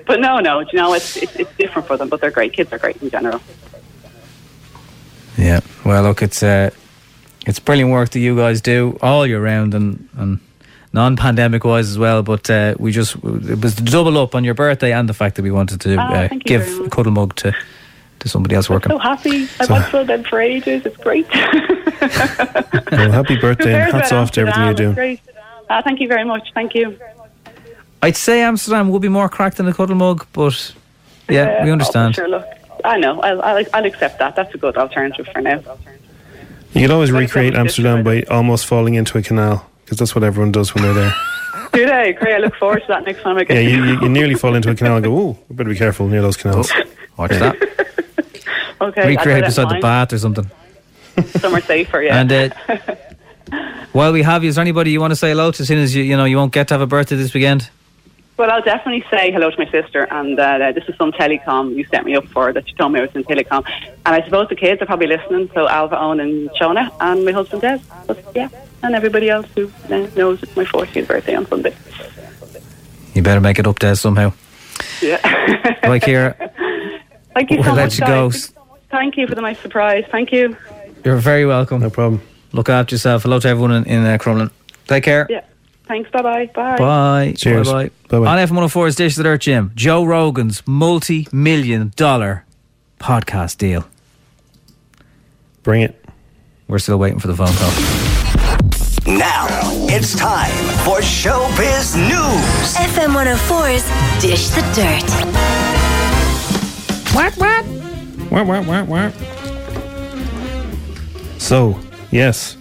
[0.07, 2.53] But no, no, you know, it's, it's it's different for them, but they're great.
[2.53, 3.41] Kids are great in general.
[5.37, 5.61] Yeah.
[5.85, 6.71] Well, look, it's uh,
[7.47, 10.41] it's brilliant work that you guys do all year round and and
[10.93, 12.23] non-pandemic wise as well.
[12.23, 15.37] But uh, we just it was to double up on your birthday and the fact
[15.37, 17.55] that we wanted to Ah, uh, thank you very give a cuddle mug to
[18.21, 18.91] to somebody else working.
[18.91, 19.43] So happy.
[19.61, 20.85] I've So- watched them for ages.
[20.87, 21.27] It's great.
[22.93, 24.95] Well, happy birthday and hats off to everything you're doing.
[24.95, 25.21] Great.
[25.69, 26.49] Uh, thank you very much.
[26.55, 26.99] Thank you.
[28.03, 30.75] I'd say Amsterdam would be more cracked than a cuddle mug, but
[31.29, 32.15] yeah, Uh, we oh, understand.
[32.17, 32.45] sure, look,
[32.85, 33.21] I know.
[33.21, 34.35] I'll, I'll, I'll accept that.
[34.35, 35.61] That's a good alternative for now.
[36.73, 40.53] You could always recreate Amsterdam by almost falling into a canal because that's what everyone
[40.53, 41.15] does when they're there.
[41.73, 42.13] Do they?
[42.13, 42.37] Great.
[42.37, 44.55] I look forward to that next time I get Yeah, you, you, you nearly fall
[44.55, 46.73] into a canal and go, oh, we better be careful near those canals.
[47.17, 47.57] Watch that.
[48.83, 49.09] Okay.
[49.09, 50.51] Recreate bear beside the bath or something.
[51.39, 52.19] Somewhere are safer, yeah.
[52.19, 52.49] And uh,
[53.93, 55.63] while we have you, is there anybody you want to say hello to?
[55.63, 57.69] As soon as you you know you won't get to have a birthday this weekend.
[58.41, 61.85] Well, I'll definitely say hello to my sister, and uh, this is some telecom you
[61.85, 63.71] set me up for that you told me I was in telecom.
[64.07, 67.33] And I suppose the kids are probably listening, so Alva, Owen, and Shona, and my
[67.33, 67.81] husband Des.
[68.07, 68.49] But yeah,
[68.83, 71.77] and everybody else who uh, knows it's my 40th birthday on Sunday.
[73.13, 74.33] You better make it up there somehow.
[75.03, 75.21] Yeah.
[75.83, 76.35] Like here,
[77.35, 78.47] Thank you so We'll let much, you guys.
[78.47, 78.63] go.
[78.91, 80.07] Thank you for the nice surprise.
[80.11, 80.57] Thank you.
[81.05, 81.83] you're very welcome.
[81.83, 82.23] No problem.
[82.53, 83.25] Look after yourself.
[83.25, 84.51] Hello to everyone in, in uh, Crumlin.
[84.87, 85.27] Take care.
[85.29, 85.45] Yeah.
[85.91, 86.09] Thanks.
[86.13, 86.47] Bye-bye.
[86.55, 86.77] Bye.
[86.79, 87.35] Bye.
[87.37, 87.69] Cheers.
[87.69, 88.25] Bye Bye-bye.
[88.25, 92.45] On FM104's Dish the Dirt Gym, Joe Rogan's multi million dollar
[93.01, 93.85] podcast deal.
[95.65, 96.05] Bring it.
[96.69, 99.19] We're still waiting for the phone call.
[99.19, 99.49] Now
[99.89, 100.53] it's time
[100.85, 102.77] for Showbiz News.
[102.77, 103.83] FM 104's
[104.23, 105.11] Dish the Dirt.
[107.17, 107.65] What, what?
[108.31, 109.13] What, what, what, what?
[111.41, 111.81] So,
[112.13, 112.57] yes.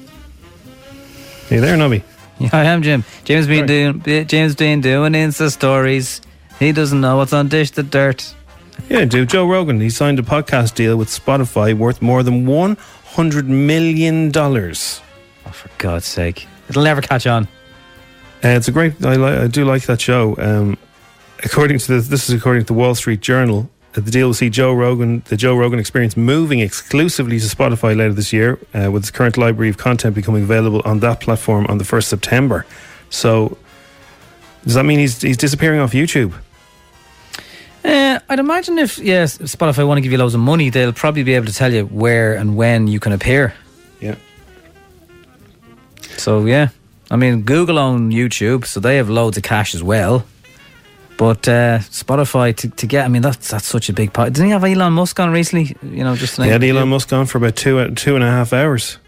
[1.51, 2.03] Are you there, Nobby?
[2.43, 3.03] Yeah, I am Jim.
[3.25, 6.21] James been doing James been doing Insta stories.
[6.57, 8.33] He doesn't know what's on Dish the Dirt.
[8.89, 9.29] Yeah, dude.
[9.29, 14.31] Joe Rogan, he signed a podcast deal with Spotify worth more than $100 million.
[14.35, 16.47] Oh, for God's sake.
[16.69, 17.43] It'll never catch on.
[18.43, 19.03] Uh, it's a great.
[19.03, 20.35] I, li- I do like that show.
[20.37, 20.77] Um,
[21.43, 23.69] according to the, this is according to the Wall Street Journal.
[23.93, 28.13] The deal will see Joe Rogan, the Joe Rogan Experience, moving exclusively to Spotify later
[28.13, 31.79] this year, uh, with its current library of content becoming available on that platform on
[31.79, 32.65] the first September.
[33.09, 33.57] So,
[34.63, 36.33] does that mean he's he's disappearing off YouTube?
[37.83, 41.23] Uh, I'd imagine if yes, Spotify want to give you loads of money, they'll probably
[41.23, 43.53] be able to tell you where and when you can appear.
[43.99, 44.15] Yeah.
[46.17, 46.69] So yeah,
[47.09, 50.25] I mean Google own YouTube, so they have loads of cash as well.
[51.19, 54.31] But uh, Spotify to, to get, I mean that's that's such a big part.
[54.31, 55.75] Didn't he have Elon Musk on recently?
[55.83, 58.53] You know, just He had Elon Musk on for about two two and a half
[58.53, 58.99] hours.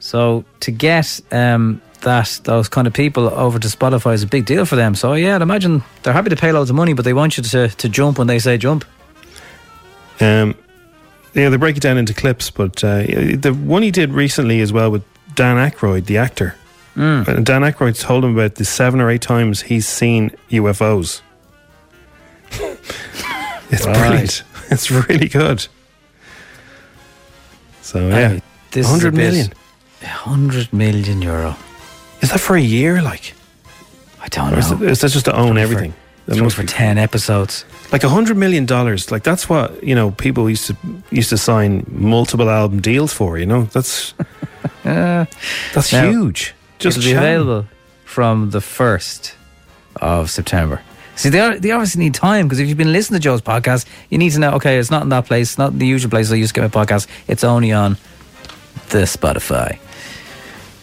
[0.00, 4.44] So to get um, that those kind of people over to Spotify is a big
[4.44, 4.96] deal for them.
[4.96, 7.44] So yeah, I'd imagine they're happy to pay loads of money, but they want you
[7.44, 8.84] to to jump when they say jump.
[10.18, 10.56] Um,
[11.32, 14.72] yeah, they break it down into clips, but uh, the one he did recently as
[14.72, 15.04] well with
[15.36, 16.56] Dan Aykroyd, the actor.
[16.96, 17.44] Mm.
[17.44, 21.22] Dan Aykroyd told him about the seven or eight times he's seen UFOs.
[23.70, 23.96] It's Right.
[23.98, 24.42] brilliant.
[24.70, 25.66] It's really good.
[27.82, 28.38] So yeah,
[28.70, 29.52] this is a hundred bit- million.
[30.02, 31.56] Hundred million euro.
[32.22, 33.02] Is that for a year?
[33.02, 33.34] Like,
[34.20, 34.82] I don't or is, know.
[34.88, 35.92] is that just to own everything?
[36.26, 37.64] That must for be- ten episodes.
[37.92, 39.10] like a hundred million dollars.
[39.10, 40.10] Like that's what you know.
[40.12, 40.76] People used to
[41.10, 43.38] used to sign multiple album deals for.
[43.38, 44.14] You know, that's
[44.84, 45.26] Uh,
[45.74, 46.54] that's Now, huge.
[46.78, 47.66] Just it'll be available
[48.04, 49.34] from the first
[50.00, 50.80] of September.
[51.22, 53.86] See, they, are, they obviously need time because if you've been listening to Joe's podcast,
[54.10, 54.54] you need to know.
[54.54, 56.74] Okay, it's not in that place, not in the usual place I used to get
[56.74, 57.06] my podcast.
[57.28, 57.96] It's only on
[58.88, 59.78] the Spotify.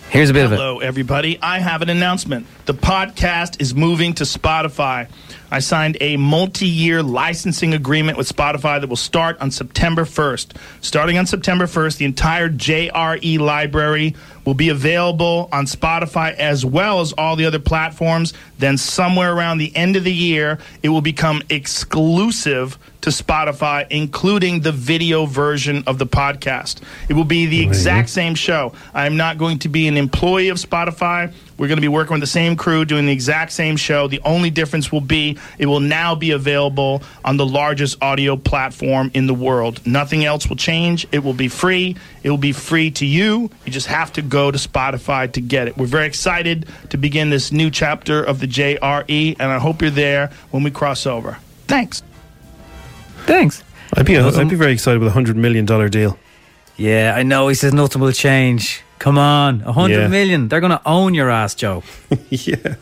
[0.10, 0.56] Here's a bit of it.
[0.56, 1.38] Hello, everybody.
[1.42, 2.48] I have an announcement.
[2.68, 5.10] The podcast is moving to Spotify.
[5.52, 10.56] I signed a multi year licensing agreement with Spotify that will start on September 1st.
[10.82, 17.02] Starting on September 1st, the entire JRE library will be available on Spotify as well
[17.02, 18.34] as all the other platforms.
[18.58, 24.62] Then, somewhere around the end of the year, it will become exclusive to Spotify, including
[24.62, 26.82] the video version of the podcast.
[27.08, 28.74] It will be the exact same show.
[28.94, 31.32] I'm not going to be an employee of Spotify.
[31.60, 34.08] We're going to be working with the same crew doing the exact same show.
[34.08, 39.12] The only difference will be it will now be available on the largest audio platform
[39.14, 39.86] in the world.
[39.86, 41.06] Nothing else will change.
[41.12, 41.98] It will be free.
[42.24, 43.52] It will be free to you.
[43.66, 45.78] You just have to go to Spotify to get it.
[45.78, 49.92] We're very excited to begin this new chapter of the JRE, and I hope you're
[49.92, 51.38] there when we cross over.
[51.68, 52.04] Thanks.
[53.26, 53.64] Thanks.
[53.96, 56.18] I'd be, I'd be very excited with a $100 million deal.
[56.78, 57.50] Yeah, I know.
[57.50, 58.82] He says nothing will change.
[59.00, 60.08] Come on, a hundred Yeah.
[60.08, 60.48] million.
[60.50, 61.84] They're going to own your ass, Joe.
[62.30, 62.76] yeah.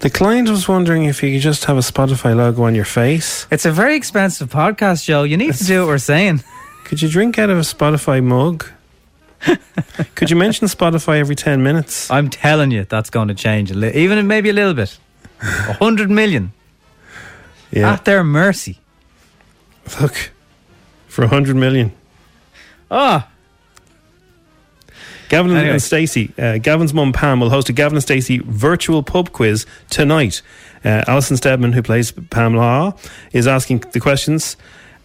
[0.00, 3.46] The client was wondering if you could just have a Spotify logo on your face.
[3.50, 5.22] It's a very expensive podcast, Joe.
[5.22, 6.42] You need to do what we're saying.
[6.84, 8.66] Could you drink out of a Spotify mug?
[10.14, 12.10] could you mention Spotify every 10 minutes?
[12.10, 14.98] I'm telling you, that's going to change a li- even maybe a little bit.
[15.40, 16.52] A hundred million
[17.70, 17.92] Yeah.
[17.92, 18.78] at their mercy.
[20.00, 20.30] Look,
[21.08, 21.92] for a 100 million.
[22.90, 23.28] Ah,
[25.28, 25.72] Gavin Anyway.
[25.72, 29.66] and Stacey, uh, Gavin's mum Pam will host a Gavin and Stacey virtual pub quiz
[29.90, 30.42] tonight.
[30.84, 32.92] Uh, Alison Steadman, who plays Pam Law,
[33.32, 34.56] is asking the questions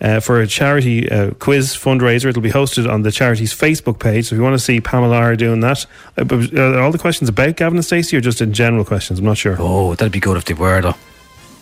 [0.01, 2.25] uh, for a charity uh, quiz fundraiser.
[2.29, 4.25] It'll be hosted on the charity's Facebook page.
[4.27, 5.85] So if you want to see Pamela doing that,
[6.17, 6.25] uh,
[6.59, 9.19] are all the questions about Gavin and Stacey or just in general questions?
[9.19, 9.55] I'm not sure.
[9.59, 10.95] Oh, that'd be good if they were, though.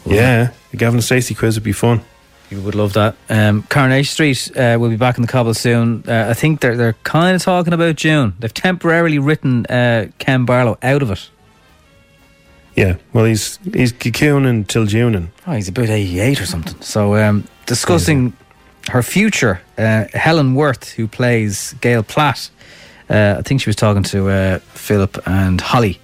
[0.05, 2.01] Yeah, the Gavin and Stacey quiz would be fun.
[2.49, 3.15] You would love that.
[3.29, 6.03] Um, Coronation Street uh, will be back in the cobble soon.
[6.07, 8.35] Uh, I think they're they're kind of talking about June.
[8.39, 11.29] They've temporarily written uh, Ken Barlow out of it.
[12.75, 15.15] Yeah, well, he's he's cocooning until June.
[15.15, 16.79] And Oh, he's about 88 or something.
[16.81, 18.33] So, um, discussing
[18.91, 22.49] her future, uh, Helen Worth, who plays Gail Platt,
[23.09, 25.99] uh, I think she was talking to uh, Phillip and Holly.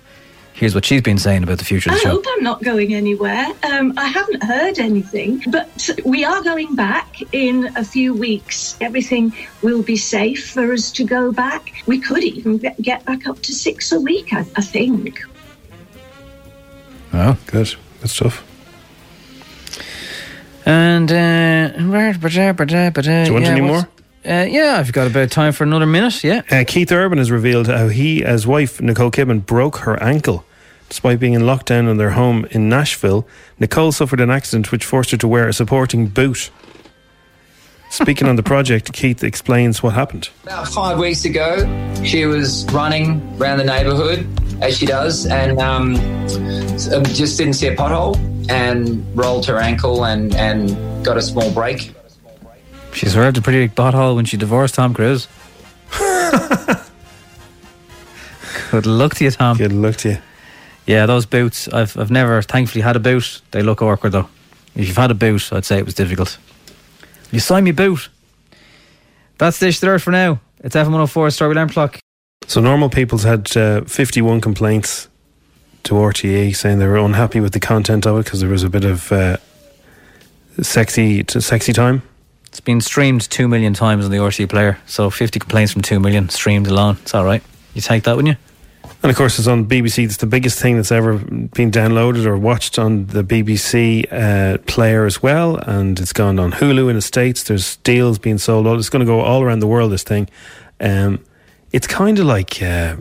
[0.53, 2.09] Here's what she's been saying about the future of I the show.
[2.11, 3.47] hope I'm not going anywhere.
[3.63, 8.77] Um, I haven't heard anything, but we are going back in a few weeks.
[8.79, 9.33] Everything
[9.63, 11.73] will be safe for us to go back.
[11.87, 15.23] We could even get- get back up to six a week, I, I think.
[17.13, 17.75] Oh, good.
[18.01, 18.43] Good stuff.
[20.65, 21.83] And, uh, do
[23.25, 23.87] Do you want any more?
[24.25, 26.23] Uh, yeah, I've got about time for another minute.
[26.23, 26.43] Yeah.
[26.49, 30.45] Uh, Keith Urban has revealed how he, his wife Nicole Kidman, broke her ankle.
[30.87, 33.27] Despite being in lockdown in their home in Nashville,
[33.59, 36.51] Nicole suffered an accident which forced her to wear a supporting boot.
[37.89, 40.29] Speaking on the project, Keith explains what happened.
[40.43, 41.57] About five weeks ago,
[42.03, 44.27] she was running around the neighbourhood
[44.63, 48.17] as she does, and um, um, just didn't see a pothole
[48.49, 51.93] and rolled her ankle and, and got a small break.
[52.93, 55.27] She survived a pretty big butthole when she divorced Tom Cruise.
[58.71, 59.57] Good luck to you, Tom.
[59.57, 60.17] Good luck to you.
[60.87, 61.67] Yeah, those boots.
[61.67, 63.41] I've I've never, thankfully, had a boot.
[63.51, 64.27] They look awkward though.
[64.75, 66.37] If you've had a boot, I'd say it was difficult.
[67.31, 68.09] You sign me boot.
[69.37, 70.39] That's Dish the Dirt for now.
[70.63, 71.99] It's FM104 Strawberry Alarm Clock.
[72.47, 75.07] So, Normal People's had uh, 51 complaints
[75.83, 78.69] to RTE saying they were unhappy with the content of it because there was a
[78.69, 79.37] bit of uh,
[80.61, 82.01] sexy to sexy time.
[82.53, 85.99] It's been streamed two million times on the RTE player, so 50 complaints from two
[85.99, 86.99] million streamed alone.
[87.01, 87.41] It's all right.
[87.73, 88.89] You take that, wouldn't you?
[89.01, 90.05] And of course, it's on BBC.
[90.05, 95.07] It's the biggest thing that's ever been downloaded or watched on the BBC uh, player
[95.07, 95.55] as well.
[95.55, 97.41] And it's gone on Hulu in the States.
[97.41, 98.67] There's deals being sold.
[98.77, 100.29] It's going to go all around the world, this thing.
[100.79, 101.25] Um,
[101.71, 102.61] it's kind of like.
[102.61, 102.97] Uh,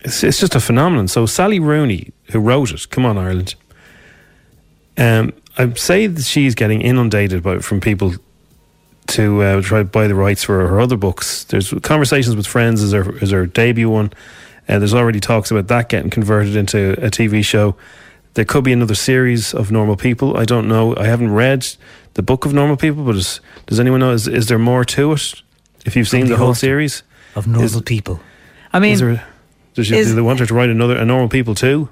[0.00, 1.06] it's, it's just a phenomenon.
[1.06, 3.54] So, Sally Rooney, who wrote it, come on, Ireland.
[4.98, 8.14] Um, I'd say that she's getting inundated by, from people
[9.08, 11.44] to uh, try to buy the rights for her other books.
[11.44, 14.12] There's conversations with friends as her as her debut one.
[14.68, 17.76] Uh, there's already talks about that getting converted into a TV show.
[18.34, 20.36] There could be another series of Normal People.
[20.36, 20.94] I don't know.
[20.96, 21.66] I haven't read
[22.14, 24.10] the book of Normal People, but is, does anyone know?
[24.10, 25.34] Is, is there more to it?
[25.86, 27.02] If you've seen the, the whole series
[27.36, 28.20] of Normal People.
[28.72, 29.24] I mean, is there,
[29.74, 31.88] does she, is- do they want her to write another a Normal People too?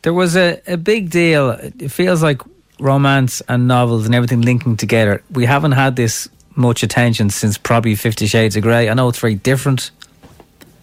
[0.00, 1.50] There was a, a big deal.
[1.50, 2.40] It feels like
[2.82, 5.22] romance and novels and everything linking together.
[5.30, 8.90] We haven't had this much attention since probably Fifty Shades of Grey.
[8.90, 9.90] I know it's very different,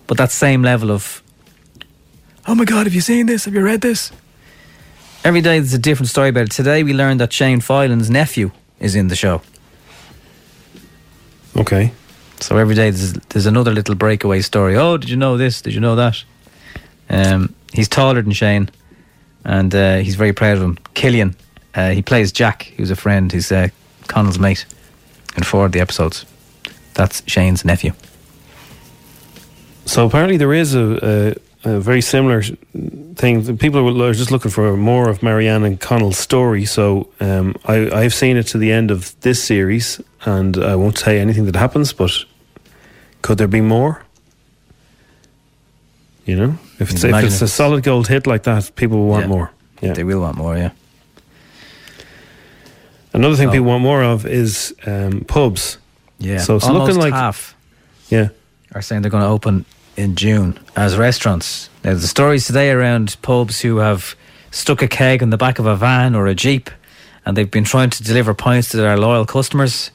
[0.08, 1.22] but that same level of,
[2.47, 3.45] oh my God, have you seen this?
[3.45, 4.12] Have you read this?
[5.24, 6.52] Every day there's a different story about it.
[6.52, 9.41] Today we learned that Shane Filan's nephew is in the show.
[11.58, 11.91] Okay.
[12.39, 14.78] So every day there's, there's another little breakaway story.
[14.78, 15.62] Oh, did you know this?
[15.62, 16.24] Did you know that?
[17.10, 18.70] Um, he's taller than Shane,
[19.43, 20.78] and uh, he's very proud of him.
[20.93, 21.36] Killian,
[21.76, 23.70] uh, he plays Jack, who's a friend, who's uh,
[24.07, 24.65] Connell's mate,
[25.38, 26.26] in four of the episodes.
[26.93, 27.93] That's Shane's nephew.
[29.86, 32.43] So apparently there is a, a, a very similar
[33.15, 33.57] thing.
[33.57, 36.65] People are just looking for more of Marianne and Connell's story.
[36.65, 40.97] So um, I, I've seen it to the end of this series, and I won't
[40.97, 41.93] say anything that happens.
[41.93, 42.11] But
[43.22, 44.03] could there be more?
[46.26, 49.24] You know, if it's, if it's a solid gold hit like that, people will want
[49.24, 49.30] Yeah.
[49.30, 49.51] more.
[49.82, 50.55] Yeah, they will want more.
[50.57, 50.72] Yeah.
[53.20, 53.51] Another thing Oh.
[53.51, 55.78] people want more of is um, pubs.
[56.20, 56.38] Yeah.
[56.39, 57.53] So it's looking like half.
[58.09, 58.30] Yeah.
[58.74, 59.65] Are saying they're going to open
[59.97, 61.70] in June as restaurants.
[61.84, 64.15] Now, the stories today around pubs who have
[64.51, 66.70] stuck a keg in the back of a van or a jeep,
[67.26, 69.91] and they've been trying to deliver pints to their loyal customers,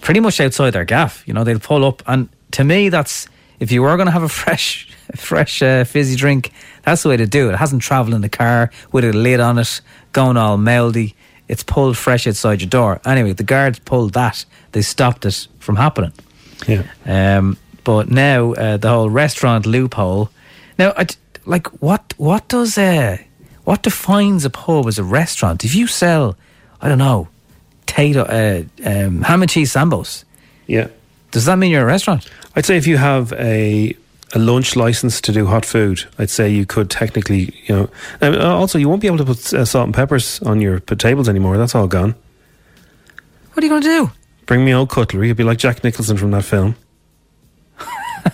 [0.00, 1.22] pretty much outside their gaff.
[1.28, 3.28] You know, they'll pull up, and to me, that's
[3.60, 6.50] if you were going to have a fresh, fresh uh, fizzy drink,
[6.82, 7.52] that's the way to do it.
[7.52, 9.80] It hasn't travelled in the car with a lid on it,
[10.12, 11.14] going all mouldy.
[11.50, 13.00] It's pulled fresh outside your door.
[13.04, 14.44] Anyway, the guards pulled that.
[14.70, 16.12] They stopped it from happening.
[16.68, 16.84] Yeah.
[17.04, 20.30] Um, but now uh, the whole restaurant loophole.
[20.78, 21.06] Now, I
[21.46, 22.14] like what?
[22.18, 23.16] What does uh,
[23.64, 25.64] what defines a pub as a restaurant?
[25.64, 26.36] If you sell,
[26.80, 27.26] I don't know,
[27.86, 30.24] tato, uh, um, ham and cheese sambos,
[30.68, 30.86] Yeah.
[31.32, 32.30] does that mean you're a restaurant?
[32.54, 33.96] I'd say if you have a
[34.34, 37.90] a lunch license to do hot food, I'd say you could technically, you know.
[38.20, 40.80] And uh, also, you won't be able to put uh, salt and peppers on your
[40.80, 41.56] p- tables anymore.
[41.58, 42.14] That's all gone.
[43.52, 44.10] What are you going to do?
[44.46, 45.28] Bring me old cutlery.
[45.28, 46.76] You'd be like Jack Nicholson from that film.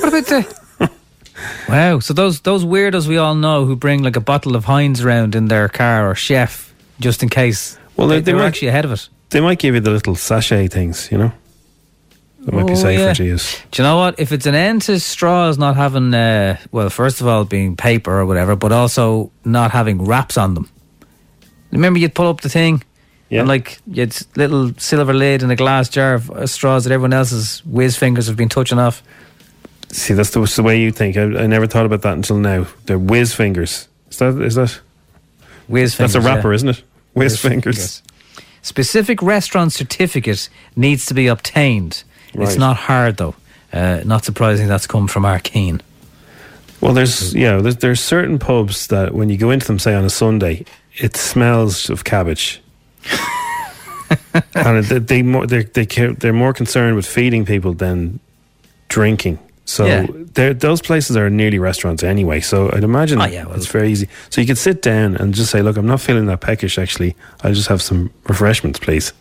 [0.00, 0.90] What about the?
[1.68, 1.98] wow!
[1.98, 5.34] So those those weirdos we all know who bring like a bottle of Heinz around
[5.34, 7.78] in their car or chef just in case.
[7.96, 9.08] Well, they, they- they they were might- actually ahead of it.
[9.30, 11.32] They might give you the little sachet things, you know.
[12.44, 13.12] That might be Oh, safer yeah.
[13.14, 13.58] to use.
[13.70, 14.18] Do you know what?
[14.20, 18.12] If it's an end to straws not having, uh, well, first of all, being paper
[18.12, 20.68] or whatever, but also not having wraps on them.
[21.72, 22.82] Remember, you'd pull up the thing,
[23.30, 27.12] and like you'd little silver lid in a glass jar of uh, straws that everyone
[27.12, 29.02] else's whiz fingers have been touching off.
[29.90, 31.16] See, that's the, that's the way you think.
[31.16, 32.66] I, I never thought about that until now.
[32.86, 33.88] They're whiz fingers.
[34.10, 34.78] Is that is that
[35.66, 35.96] whiz?
[35.96, 36.56] That's a fingers, rapper, yeah.
[36.56, 36.82] isn't it?
[37.14, 37.76] Whiz, Whiz fingers.
[37.76, 38.02] fingers.
[38.62, 42.04] Specific restaurant certificate needs to be obtained.
[42.34, 43.34] It's not hard though.
[43.72, 45.80] Uh, not surprising that's come from Arcane.
[46.80, 50.04] Well, there's yeah, there's, there's certain pubs that when you go into them, say on
[50.04, 50.64] a Sunday,
[50.96, 52.60] it smells of cabbage,
[54.54, 58.20] and they they more they they care, they're more concerned with feeding people than
[58.88, 59.38] drinking.
[59.66, 60.52] So Yeah.
[60.52, 62.40] those places are nearly restaurants anyway.
[62.40, 64.08] So I'd imagine Oh, yeah, well- it's very easy.
[64.28, 66.76] So you could sit down and just say, "Look, I'm not feeling that peckish.
[66.78, 69.12] Actually, I'll just have some refreshments, please."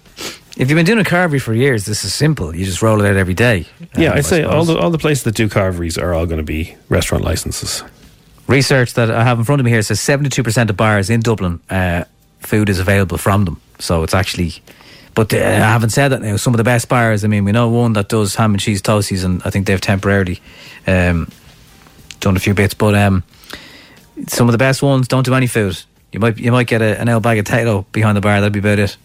[0.55, 2.55] If you've been doing a carvery for years, this is simple.
[2.55, 3.65] You just roll it out every day.
[3.97, 6.25] Yeah, Um, I I'd say all the all the places that do carveries are all
[6.27, 7.83] going to be restaurant licenses.
[8.47, 11.59] Research that I have in front of me here says 72% of bars in Dublin,
[11.69, 12.03] uh,
[12.39, 13.61] food is available from them.
[13.79, 14.61] So it's actually,
[15.15, 16.35] but uh, I haven't said that now.
[16.35, 18.81] Some of the best bars, I mean, we know one that does ham and cheese
[18.81, 20.41] toasties, and I think they've temporarily
[20.85, 21.29] um,
[22.19, 23.23] done a few bits, but um,
[24.27, 25.81] some of the best ones don't do any food.
[26.11, 28.53] You might you might get a, an old bag of potato behind the bar, that'd
[28.53, 28.97] be about it.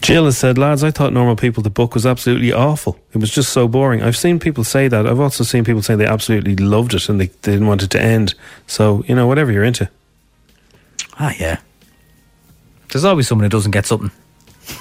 [0.00, 2.98] Jill has said, lads, I thought normal people the book was absolutely awful.
[3.12, 4.02] It was just so boring.
[4.02, 5.06] I've seen people say that.
[5.06, 7.90] I've also seen people say they absolutely loved it and they, they didn't want it
[7.90, 8.34] to end.
[8.66, 9.90] So, you know, whatever you're into.
[11.18, 11.58] Ah, yeah.
[12.90, 14.10] There's always someone who doesn't get something.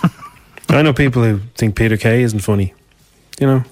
[0.69, 2.73] I know people who think Peter Kay isn't funny.
[3.39, 3.63] You know,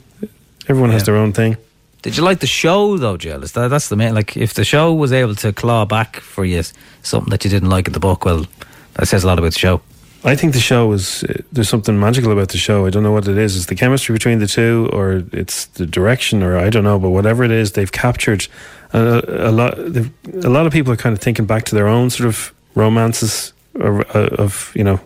[0.67, 1.57] everyone has their own thing.
[2.01, 3.43] Did you like the show though, Jill?
[3.43, 6.45] Is that that's the main like if the show was able to claw back for
[6.45, 6.63] you
[7.01, 8.45] something that you didn't like in the book, well,
[8.93, 9.81] that says a lot about the show.
[10.25, 12.85] I think the show is, uh, there's something magical about the show.
[12.85, 13.55] I don't know what it is.
[13.55, 17.11] It's the chemistry between the two or it's the direction or I don't know, but
[17.11, 18.47] whatever it is, they've captured
[18.91, 19.77] a, a lot.
[19.77, 23.53] A lot of people are kind of thinking back to their own sort of romances
[23.75, 24.99] of, of you know,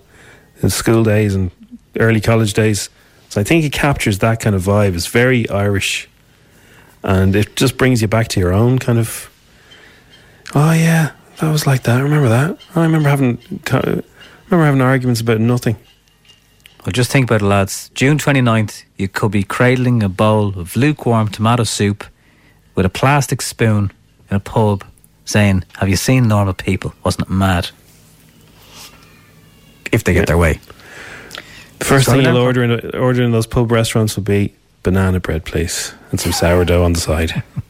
[0.67, 1.51] school days and
[1.99, 2.89] early college days.
[3.29, 4.95] So I think it captures that kind of vibe.
[4.95, 6.07] It's very Irish,
[7.03, 9.29] and it just brings you back to your own kind of.
[10.55, 11.99] Oh yeah, that was like that.
[11.99, 12.57] I remember that.
[12.75, 14.01] I remember having, co-
[14.51, 15.75] remember having arguments about nothing.
[16.85, 17.89] Well, just think about it, lads.
[17.93, 22.05] June 29th, you could be cradling a bowl of lukewarm tomato soup
[22.75, 23.91] with a plastic spoon
[24.29, 24.85] in a pub
[25.25, 26.93] saying, Have you seen normal people?
[27.03, 27.69] Wasn't it mad?
[29.91, 30.59] If they get their way.
[31.79, 35.19] The first Sorry, thing you'll order in, order in those pub restaurants will be banana
[35.19, 37.43] bread, please, and some sourdough on the side.